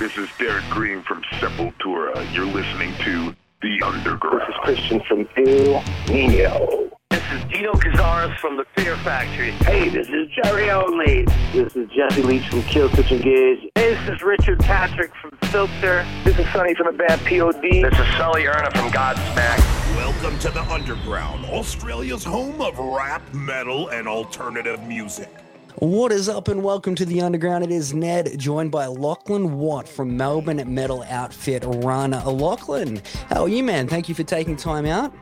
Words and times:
This 0.00 0.16
is 0.16 0.30
Derrick 0.38 0.64
Green 0.70 1.02
from 1.02 1.20
Sepultura. 1.24 2.24
You're 2.34 2.46
listening 2.46 2.94
to 3.04 3.36
The 3.60 3.82
Underground. 3.82 4.40
This 4.40 4.48
is 4.48 4.54
Christian 4.62 5.00
from 5.06 5.28
Ill 5.36 5.82
Niño. 6.06 6.90
This 7.10 7.22
is 7.34 7.44
Dino 7.52 7.74
Cazares 7.74 8.34
from 8.38 8.56
the 8.56 8.64
Fear 8.74 8.96
Factory. 8.96 9.50
Hey, 9.50 9.90
this 9.90 10.08
is 10.08 10.26
Jerry 10.42 10.70
Only. 10.70 11.26
This 11.52 11.76
is 11.76 11.86
Jesse 11.90 12.22
Leach 12.22 12.48
from 12.48 12.62
Killswitch 12.62 13.12
Engage. 13.12 13.70
Hey, 13.74 13.92
this 13.94 14.08
is 14.08 14.22
Richard 14.22 14.60
Patrick 14.60 15.12
from 15.16 15.32
Filter. 15.50 16.06
This 16.24 16.38
is 16.38 16.50
Sonny 16.50 16.74
from 16.74 16.86
the 16.86 16.92
band 16.96 17.20
POD. 17.26 17.60
This 17.60 17.92
is 17.92 18.16
Sully 18.16 18.46
Erna 18.46 18.70
from 18.70 18.90
Godsmack. 18.90 19.58
Welcome 19.96 20.38
to 20.38 20.48
the 20.48 20.62
Underground, 20.72 21.44
Australia's 21.44 22.24
home 22.24 22.62
of 22.62 22.78
rap, 22.78 23.20
metal, 23.34 23.88
and 23.88 24.08
alternative 24.08 24.82
music. 24.84 25.28
What 25.76 26.10
is 26.10 26.28
up, 26.28 26.48
and 26.48 26.64
welcome 26.64 26.96
to 26.96 27.04
the 27.04 27.20
Underground. 27.20 27.62
It 27.62 27.70
is 27.70 27.94
Ned, 27.94 28.36
joined 28.38 28.72
by 28.72 28.86
Lochlan 28.86 29.50
Watt 29.52 29.88
from 29.88 30.16
Melbourne 30.16 30.62
metal 30.66 31.04
outfit 31.08 31.62
Run. 31.64 32.12
Lochlan, 32.12 33.06
how 33.28 33.42
are 33.42 33.48
you, 33.48 33.62
man? 33.62 33.86
Thank 33.86 34.08
you 34.08 34.14
for 34.14 34.24
taking 34.24 34.56
time 34.56 34.84
out. 34.84 35.14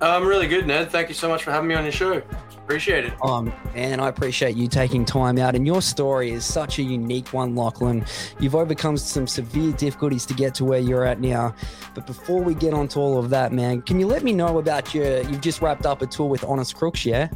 I'm 0.00 0.26
really 0.26 0.48
good, 0.48 0.66
Ned. 0.66 0.90
Thank 0.90 1.08
you 1.08 1.14
so 1.14 1.28
much 1.28 1.44
for 1.44 1.52
having 1.52 1.68
me 1.68 1.76
on 1.76 1.84
your 1.84 1.92
show. 1.92 2.22
Appreciate 2.56 3.04
it. 3.04 3.12
Um, 3.22 3.52
man, 3.74 4.00
I 4.00 4.08
appreciate 4.08 4.56
you 4.56 4.66
taking 4.66 5.04
time 5.04 5.38
out. 5.38 5.54
And 5.54 5.64
your 5.64 5.80
story 5.80 6.30
is 6.30 6.44
such 6.44 6.78
a 6.78 6.82
unique 6.82 7.32
one, 7.32 7.54
Lochlan. 7.54 8.06
You've 8.40 8.56
overcome 8.56 8.96
some 8.96 9.28
severe 9.28 9.72
difficulties 9.72 10.26
to 10.26 10.34
get 10.34 10.54
to 10.56 10.64
where 10.64 10.80
you're 10.80 11.04
at 11.04 11.20
now. 11.20 11.54
But 11.94 12.06
before 12.06 12.42
we 12.42 12.54
get 12.54 12.74
on 12.74 12.88
to 12.88 12.98
all 12.98 13.18
of 13.18 13.30
that, 13.30 13.52
man, 13.52 13.82
can 13.82 14.00
you 14.00 14.06
let 14.06 14.24
me 14.24 14.32
know 14.32 14.58
about 14.58 14.92
your? 14.92 15.22
You've 15.22 15.40
just 15.40 15.62
wrapped 15.62 15.86
up 15.86 16.02
a 16.02 16.06
tour 16.06 16.26
with 16.26 16.42
Honest 16.44 16.74
Crooks, 16.74 17.06
yeah? 17.06 17.28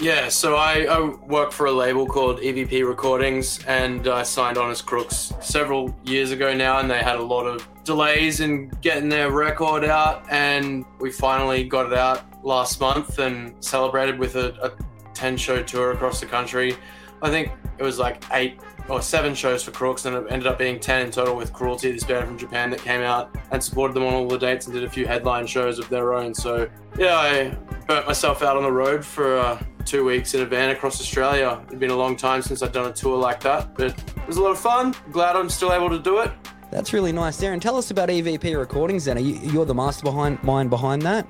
Yeah, 0.00 0.28
so 0.28 0.56
I, 0.56 0.86
I 0.90 1.00
work 1.26 1.52
for 1.52 1.66
a 1.66 1.72
label 1.72 2.04
called 2.06 2.40
EVP 2.40 2.86
Recordings, 2.86 3.64
and 3.66 4.08
I 4.08 4.24
signed 4.24 4.58
Honest 4.58 4.84
Crooks 4.84 5.32
several 5.40 5.94
years 6.04 6.32
ago 6.32 6.52
now, 6.52 6.80
and 6.80 6.90
they 6.90 6.98
had 6.98 7.16
a 7.16 7.22
lot 7.22 7.46
of 7.46 7.66
delays 7.84 8.40
in 8.40 8.70
getting 8.80 9.08
their 9.08 9.30
record 9.30 9.84
out, 9.84 10.24
and 10.30 10.84
we 10.98 11.12
finally 11.12 11.62
got 11.64 11.86
it 11.86 11.96
out 11.96 12.44
last 12.44 12.80
month 12.80 13.18
and 13.20 13.54
celebrated 13.64 14.18
with 14.18 14.34
a, 14.34 14.54
a 14.62 14.72
10 15.14 15.36
show 15.36 15.62
tour 15.62 15.92
across 15.92 16.18
the 16.18 16.26
country. 16.26 16.76
I 17.22 17.30
think 17.30 17.52
it 17.78 17.82
was 17.82 17.98
like 17.98 18.22
eight 18.32 18.58
or 18.88 19.00
seven 19.00 19.32
shows 19.34 19.62
for 19.62 19.70
Crooks, 19.70 20.06
and 20.06 20.16
it 20.16 20.26
ended 20.28 20.48
up 20.48 20.58
being 20.58 20.80
10 20.80 21.06
in 21.06 21.10
total 21.12 21.36
with 21.36 21.52
Cruelty, 21.52 21.92
this 21.92 22.04
band 22.04 22.26
from 22.26 22.36
Japan 22.36 22.70
that 22.70 22.80
came 22.80 23.00
out 23.00 23.34
and 23.52 23.62
supported 23.62 23.94
them 23.94 24.02
on 24.02 24.12
all 24.12 24.28
the 24.28 24.38
dates 24.38 24.66
and 24.66 24.74
did 24.74 24.84
a 24.84 24.90
few 24.90 25.06
headline 25.06 25.46
shows 25.46 25.78
of 25.78 25.88
their 25.88 26.14
own. 26.14 26.34
So, 26.34 26.68
yeah, 26.98 27.16
I 27.16 27.56
burnt 27.86 28.06
myself 28.06 28.42
out 28.42 28.56
on 28.56 28.64
the 28.64 28.72
road 28.72 29.04
for 29.04 29.38
uh, 29.38 29.62
two 29.84 30.04
weeks 30.04 30.34
in 30.34 30.40
a 30.40 30.46
van 30.46 30.70
across 30.70 31.00
Australia. 31.00 31.62
It'd 31.68 31.78
been 31.78 31.90
a 31.90 31.96
long 31.96 32.16
time 32.16 32.42
since 32.42 32.62
I'd 32.62 32.72
done 32.72 32.90
a 32.90 32.92
tour 32.92 33.16
like 33.16 33.40
that, 33.40 33.74
but 33.74 33.86
it 33.86 34.26
was 34.26 34.36
a 34.36 34.42
lot 34.42 34.50
of 34.50 34.58
fun. 34.58 34.94
Glad 35.12 35.36
I'm 35.36 35.50
still 35.50 35.72
able 35.72 35.90
to 35.90 35.98
do 35.98 36.18
it. 36.18 36.32
That's 36.70 36.92
really 36.92 37.12
nice, 37.12 37.40
Darren. 37.40 37.60
Tell 37.60 37.76
us 37.76 37.90
about 37.90 38.08
EVP 38.08 38.58
Recordings. 38.58 39.04
Then, 39.04 39.24
you, 39.24 39.36
you're 39.42 39.64
the 39.64 39.74
master 39.74 40.02
behind 40.02 40.42
mind 40.42 40.70
behind 40.70 41.02
that? 41.02 41.26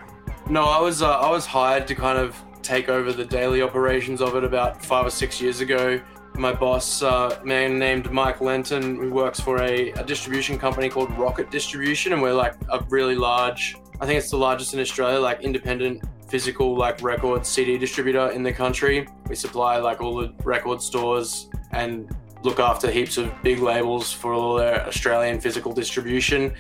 No, 0.49 0.65
I 0.65 0.81
was 0.81 1.03
uh, 1.03 1.19
I 1.19 1.31
was 1.31 1.47
hired 1.47 1.87
to 1.89 1.95
kind 1.95 2.19
of 2.19 2.41
take 2.63 2.89
over 2.89 3.13
the 3.13 3.25
daily 3.25 3.61
operations 3.61 4.23
of 4.23 4.37
it 4.37 4.45
about 4.45 4.85
five 4.85 5.07
or 5.07 5.11
six 5.11 5.41
years 5.41 5.61
ago. 5.61 6.01
My 6.37 6.53
boss, 6.53 7.03
uh, 7.03 7.39
a 7.41 7.45
man 7.45 7.79
named 7.79 8.11
Mike 8.11 8.41
Lenton, 8.41 8.97
who 8.97 9.11
works 9.11 9.39
for 9.39 9.63
a, 9.63 9.91
a 9.93 10.03
distribution 10.03 10.59
company 10.59 10.89
called 10.89 11.11
Rocket 11.17 11.51
Distribution, 11.51 12.13
and 12.13 12.23
we're 12.23 12.33
like 12.33 12.55
a 12.73 12.83
really 12.89 13.15
large. 13.15 13.77
I 14.01 14.07
think 14.07 14.19
it's 14.19 14.31
the 14.31 14.39
largest 14.39 14.75
in 14.75 14.81
Australia, 14.81 15.21
like 15.21 15.43
independent 15.43 16.03
physical 16.29 16.77
like 16.77 17.03
record 17.03 17.47
CD 17.47 17.79
distributor 17.79 18.31
in 18.31 18.43
the 18.43 18.53
country. 18.53 19.07
We 19.29 19.35
supply 19.35 19.79
like 19.79 20.01
all 20.01 20.17
the 20.17 20.33
record 20.45 20.83
stores 20.83 21.49
and 21.73 22.15
look 22.43 22.61
after 22.61 22.91
heaps 22.91 23.17
of 23.17 23.33
big 23.43 23.61
labels 23.61 24.13
for 24.13 24.33
all 24.33 24.55
their 24.57 24.87
Australian 24.87 25.41
physical 25.41 25.73
distribution. 25.73 26.55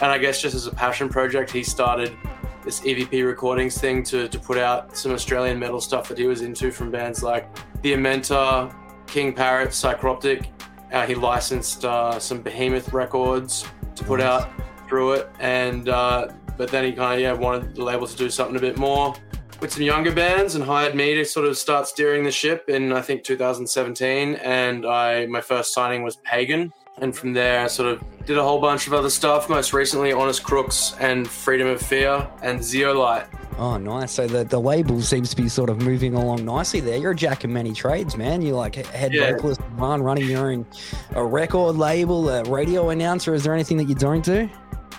And 0.00 0.10
I 0.10 0.18
guess 0.18 0.40
just 0.40 0.54
as 0.54 0.66
a 0.66 0.72
passion 0.72 1.08
project, 1.08 1.50
he 1.50 1.62
started 1.62 2.16
this 2.64 2.80
EVP 2.80 3.24
recordings 3.24 3.78
thing 3.78 4.02
to, 4.02 4.28
to 4.28 4.38
put 4.38 4.58
out 4.58 4.96
some 4.96 5.12
Australian 5.12 5.58
metal 5.58 5.80
stuff 5.80 6.08
that 6.08 6.18
he 6.18 6.26
was 6.26 6.42
into 6.42 6.70
from 6.70 6.90
bands 6.90 7.22
like 7.22 7.48
The 7.82 7.92
Amenta, 7.92 8.74
King 9.06 9.32
Parrot, 9.32 9.70
Psychroptic. 9.70 10.48
Uh, 10.92 11.06
he 11.06 11.14
licensed 11.14 11.84
uh, 11.84 12.18
some 12.18 12.42
Behemoth 12.42 12.92
records 12.92 13.66
to 13.94 14.04
put 14.04 14.20
out 14.20 14.50
through 14.88 15.12
it, 15.12 15.28
and 15.40 15.88
uh, 15.88 16.28
but 16.56 16.70
then 16.70 16.84
he 16.84 16.92
kind 16.92 17.14
of 17.14 17.20
yeah 17.20 17.32
wanted 17.32 17.74
the 17.74 17.82
label 17.84 18.06
to 18.06 18.16
do 18.16 18.30
something 18.30 18.56
a 18.56 18.60
bit 18.60 18.76
more 18.78 19.14
with 19.60 19.72
some 19.72 19.82
younger 19.82 20.12
bands 20.12 20.54
and 20.54 20.62
hired 20.62 20.94
me 20.94 21.14
to 21.14 21.24
sort 21.24 21.46
of 21.46 21.56
start 21.56 21.86
steering 21.88 22.24
the 22.24 22.30
ship 22.30 22.68
in 22.68 22.92
I 22.92 23.00
think 23.00 23.24
2017, 23.24 24.34
and 24.36 24.86
I 24.86 25.26
my 25.26 25.40
first 25.40 25.72
signing 25.72 26.02
was 26.02 26.16
Pagan, 26.16 26.72
and 26.98 27.16
from 27.16 27.32
there 27.32 27.62
I 27.62 27.66
sort 27.68 27.88
of 27.92 28.02
did 28.26 28.36
a 28.38 28.42
whole 28.42 28.60
bunch 28.60 28.86
of 28.86 28.92
other 28.92 29.10
stuff. 29.10 29.48
Most 29.48 29.72
recently, 29.72 30.12
Honest 30.12 30.42
Crooks 30.42 30.94
and 31.00 31.26
Freedom 31.28 31.68
of 31.68 31.80
Fear 31.80 32.28
and 32.42 32.62
Zeolite. 32.62 33.26
Oh, 33.58 33.78
nice. 33.78 34.12
So 34.12 34.26
the, 34.26 34.44
the 34.44 34.60
label 34.60 35.00
seems 35.00 35.30
to 35.30 35.36
be 35.36 35.48
sort 35.48 35.70
of 35.70 35.80
moving 35.80 36.12
along 36.12 36.44
nicely 36.44 36.80
there. 36.80 36.98
You're 36.98 37.12
a 37.12 37.16
jack 37.16 37.42
of 37.42 37.48
many 37.48 37.72
trades, 37.72 38.14
man. 38.14 38.42
You're 38.42 38.54
like 38.56 38.74
head 38.74 39.14
Yeah. 39.14 39.30
vocalist, 39.32 39.62
run, 39.76 40.02
running 40.02 40.28
your 40.28 40.50
own 40.50 40.66
a 41.14 41.24
record 41.24 41.76
label, 41.76 42.28
a 42.28 42.42
radio 42.44 42.90
announcer. 42.90 43.32
Is 43.32 43.44
there 43.44 43.54
anything 43.54 43.78
that 43.78 43.88
you 43.88 43.94
don't 43.94 44.22
do? 44.22 44.50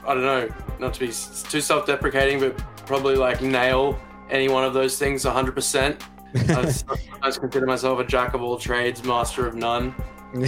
I 0.08 0.14
don't 0.14 0.24
know, 0.24 0.50
not 0.80 0.94
to 0.96 1.00
be 1.02 1.08
too 1.08 1.62
self-deprecating, 1.62 2.40
but 2.40 2.58
probably 2.86 3.16
like 3.16 3.42
nail 3.42 4.00
any 4.30 4.48
one 4.50 4.64
of 4.64 4.74
those 4.74 4.98
things 4.98 5.26
100%. 5.26 6.02
I 7.22 7.32
consider 7.32 7.66
myself 7.66 8.00
a 8.00 8.04
jack 8.06 8.34
of 8.34 8.42
all 8.42 8.58
trades, 8.58 9.04
master 9.04 9.48
of 9.48 9.56
none. 9.56 9.94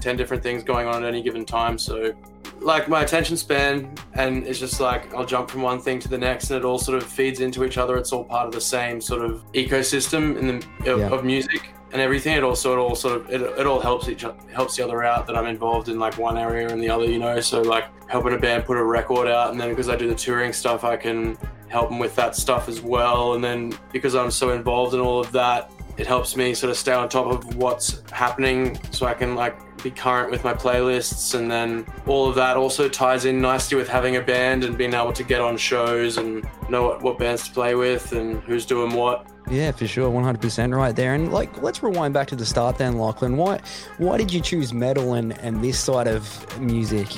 10 0.00 0.16
different 0.16 0.42
things 0.42 0.64
going 0.64 0.86
on 0.86 1.04
at 1.04 1.08
any 1.08 1.22
given 1.22 1.44
time. 1.44 1.78
So, 1.78 2.12
like, 2.60 2.88
my 2.88 3.02
attention 3.02 3.36
span, 3.36 3.94
and 4.14 4.44
it's 4.46 4.58
just 4.58 4.80
like 4.80 5.14
I'll 5.14 5.24
jump 5.26 5.48
from 5.50 5.62
one 5.62 5.80
thing 5.80 6.00
to 6.00 6.08
the 6.08 6.18
next, 6.18 6.50
and 6.50 6.58
it 6.58 6.64
all 6.64 6.78
sort 6.78 6.98
of 7.00 7.04
feeds 7.08 7.40
into 7.40 7.64
each 7.64 7.78
other. 7.78 7.96
It's 7.96 8.12
all 8.12 8.24
part 8.24 8.46
of 8.46 8.52
the 8.52 8.60
same 8.60 9.00
sort 9.00 9.22
of 9.24 9.44
ecosystem 9.52 10.36
in 10.38 10.46
the, 10.48 10.92
of, 10.92 10.98
Yeah. 11.00 11.08
of 11.10 11.24
music 11.24 11.72
and 11.92 12.00
everything. 12.00 12.36
It 12.36 12.42
also, 12.42 12.72
it 12.72 12.78
all 12.78 12.94
sort 12.94 13.16
of, 13.16 13.30
it, 13.30 13.40
it 13.40 13.66
all 13.66 13.80
helps 13.80 14.08
each 14.08 14.24
helps 14.52 14.76
the 14.76 14.84
other 14.84 15.02
out 15.02 15.26
that 15.26 15.36
I'm 15.36 15.46
involved 15.46 15.88
in 15.88 15.98
like 15.98 16.18
one 16.18 16.38
area 16.38 16.68
and 16.68 16.82
the 16.82 16.90
other, 16.90 17.04
you 17.04 17.18
know. 17.18 17.40
So, 17.40 17.62
like, 17.62 17.84
helping 18.08 18.34
a 18.34 18.38
band 18.38 18.64
put 18.64 18.76
a 18.76 18.84
record 18.84 19.28
out, 19.28 19.50
and 19.50 19.60
then 19.60 19.70
because 19.70 19.88
I 19.88 19.96
do 19.96 20.08
the 20.08 20.14
touring 20.14 20.52
stuff, 20.52 20.84
I 20.84 20.96
can 20.96 21.36
help 21.68 21.88
them 21.88 21.98
with 21.98 22.14
that 22.16 22.36
stuff 22.36 22.68
as 22.68 22.80
well. 22.80 23.34
And 23.34 23.42
then 23.42 23.74
because 23.92 24.14
I'm 24.14 24.30
so 24.30 24.50
involved 24.50 24.94
in 24.94 25.00
all 25.00 25.20
of 25.20 25.32
that, 25.32 25.70
it 25.96 26.06
helps 26.06 26.36
me 26.36 26.54
sort 26.54 26.70
of 26.70 26.76
stay 26.76 26.92
on 26.92 27.08
top 27.08 27.26
of 27.26 27.56
what's 27.56 28.02
happening 28.10 28.78
so 28.90 29.06
I 29.06 29.14
can 29.14 29.34
like 29.34 29.56
be 29.82 29.90
current 29.90 30.30
with 30.30 30.44
my 30.44 30.54
playlists 30.54 31.34
and 31.34 31.50
then 31.50 31.84
all 32.06 32.28
of 32.28 32.34
that 32.36 32.56
also 32.56 32.88
ties 32.88 33.24
in 33.24 33.40
nicely 33.40 33.76
with 33.76 33.88
having 33.88 34.16
a 34.16 34.20
band 34.20 34.64
and 34.64 34.78
being 34.78 34.94
able 34.94 35.12
to 35.12 35.24
get 35.24 35.40
on 35.40 35.56
shows 35.56 36.18
and 36.18 36.48
know 36.68 36.84
what, 36.84 37.02
what 37.02 37.18
bands 37.18 37.48
to 37.48 37.52
play 37.52 37.74
with 37.74 38.12
and 38.12 38.40
who's 38.44 38.64
doing 38.64 38.92
what. 38.94 39.26
Yeah, 39.50 39.72
for 39.72 39.86
sure, 39.86 40.08
one 40.08 40.24
hundred 40.24 40.40
percent 40.40 40.72
right 40.74 40.94
there. 40.94 41.14
And 41.14 41.32
like, 41.32 41.62
let's 41.62 41.82
rewind 41.82 42.14
back 42.14 42.28
to 42.28 42.36
the 42.36 42.46
start 42.46 42.78
then, 42.78 42.94
Lochlan. 42.94 43.36
Why, 43.36 43.60
why 43.98 44.16
did 44.16 44.32
you 44.32 44.40
choose 44.40 44.72
metal 44.72 45.14
and 45.14 45.36
and 45.40 45.62
this 45.62 45.78
side 45.78 46.06
of 46.08 46.60
music? 46.60 47.08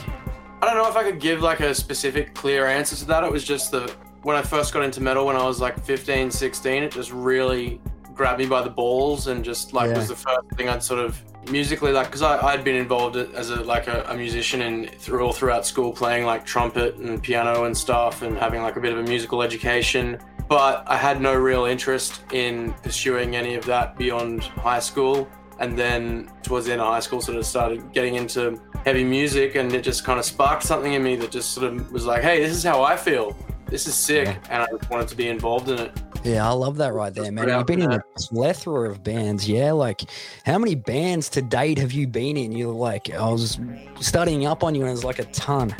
I 0.62 0.67
don't 0.67 0.77
know 0.77 0.89
if 0.89 0.97
I 0.97 1.03
could 1.03 1.21
give 1.21 1.43
like 1.43 1.61
a 1.61 1.75
specific 1.75 2.35
clear 2.35 2.67
answer 2.67 2.97
to 2.97 3.05
that. 3.07 3.23
It 3.25 3.31
was 3.31 3.45
just 3.45 3.71
the 3.71 3.93
when 4.23 4.37
I 4.37 4.43
first 4.43 4.73
got 4.73 4.83
into 4.83 5.03
metal 5.03 5.27
when 5.27 5.37
I 5.37 5.45
was 5.45 5.61
like 5.61 5.79
15, 5.85 6.31
16, 6.31 6.83
it 6.85 6.93
just 6.93 7.12
really 7.12 7.79
grabbed 8.15 8.39
me 8.39 8.47
by 8.47 8.62
the 8.62 8.71
balls 8.71 9.27
and 9.27 9.45
just 9.45 9.75
like 9.75 9.91
Yeah. 9.91 9.99
was 9.99 10.09
the 10.09 10.15
first 10.17 10.49
thing 10.56 10.69
I'd 10.71 10.83
sort 10.83 11.01
of 11.01 11.21
musically 11.51 11.93
like 11.93 12.06
because 12.06 12.23
I'd 12.23 12.65
been 12.65 12.77
involved 12.77 13.17
as 13.17 13.51
a 13.51 13.56
like 13.56 13.87
a, 13.87 14.03
a 14.09 14.17
musician 14.17 14.62
and 14.62 14.91
through 14.93 15.21
all 15.27 15.33
throughout 15.33 15.67
school 15.67 15.93
playing 15.93 16.25
like 16.25 16.47
trumpet 16.47 16.95
and 16.97 17.23
piano 17.23 17.65
and 17.65 17.77
stuff 17.77 18.23
and 18.23 18.39
having 18.39 18.62
like 18.62 18.77
a 18.77 18.81
bit 18.81 18.93
of 18.93 18.99
a 18.99 19.03
musical 19.03 19.43
education 19.43 20.19
but 20.49 20.84
I 20.87 20.97
had 20.97 21.21
no 21.21 21.34
real 21.34 21.65
interest 21.65 22.21
in 22.32 22.72
pursuing 22.82 23.37
any 23.37 23.55
of 23.55 23.65
that 23.66 23.97
beyond 23.97 24.43
high 24.44 24.81
school 24.81 25.28
and 25.60 25.78
then 25.78 26.31
towards 26.43 26.66
the 26.66 26.72
end 26.72 26.81
of 26.81 26.88
high 26.88 27.00
school 27.00 27.20
sort 27.20 27.38
of 27.38 27.46
started 27.46 27.93
getting 27.93 28.17
into 28.17 28.61
heavy 28.85 29.05
music 29.05 29.55
and 29.55 29.73
it 29.73 29.82
just 29.82 30.05
kind 30.05 30.19
of 30.19 30.25
sparked 30.25 30.62
something 30.64 30.94
in 30.94 31.02
me 31.02 31.14
that 31.17 31.31
just 31.31 31.52
sort 31.52 31.67
of 31.73 31.93
was 31.93 32.05
like 32.06 32.23
hey 32.23 32.41
this 32.43 32.52
is 32.56 32.64
how 32.64 32.82
I 32.82 32.96
feel 32.96 33.37
this 33.67 33.87
is 33.87 33.94
sick 33.94 34.26
Yeah. 34.26 34.38
and 34.50 34.62
I 34.62 34.67
just 34.76 34.91
wanted 34.91 35.08
to 35.08 35.17
be 35.17 35.29
involved 35.29 35.69
in 35.70 35.79
it 35.79 35.93
Yeah, 36.25 36.49
I 36.49 36.52
love 36.52 36.76
that 36.79 36.93
right 36.93 37.12
there, 37.14 37.31
man. 37.31 37.49
You've 37.49 37.67
been 37.67 37.82
in 37.82 37.93
a 37.93 38.00
plethora 38.17 38.91
of 38.91 39.02
bands, 39.05 39.46
yeah. 39.49 39.73
Like, 39.73 40.02
how 40.46 40.58
many 40.58 40.75
bands 40.75 41.29
to 41.31 41.43
date 41.43 41.79
have 41.79 41.93
you 41.93 42.06
been 42.06 42.37
in? 42.38 42.50
You're 42.52 42.73
like, 42.73 43.12
I 43.12 43.29
was 43.29 43.58
studying 44.00 44.46
up 44.46 44.64
on 44.64 44.75
you, 44.75 44.82
and 44.87 44.91
it's 44.91 45.05
like 45.05 45.19
a 45.19 45.25
ton. 45.26 45.75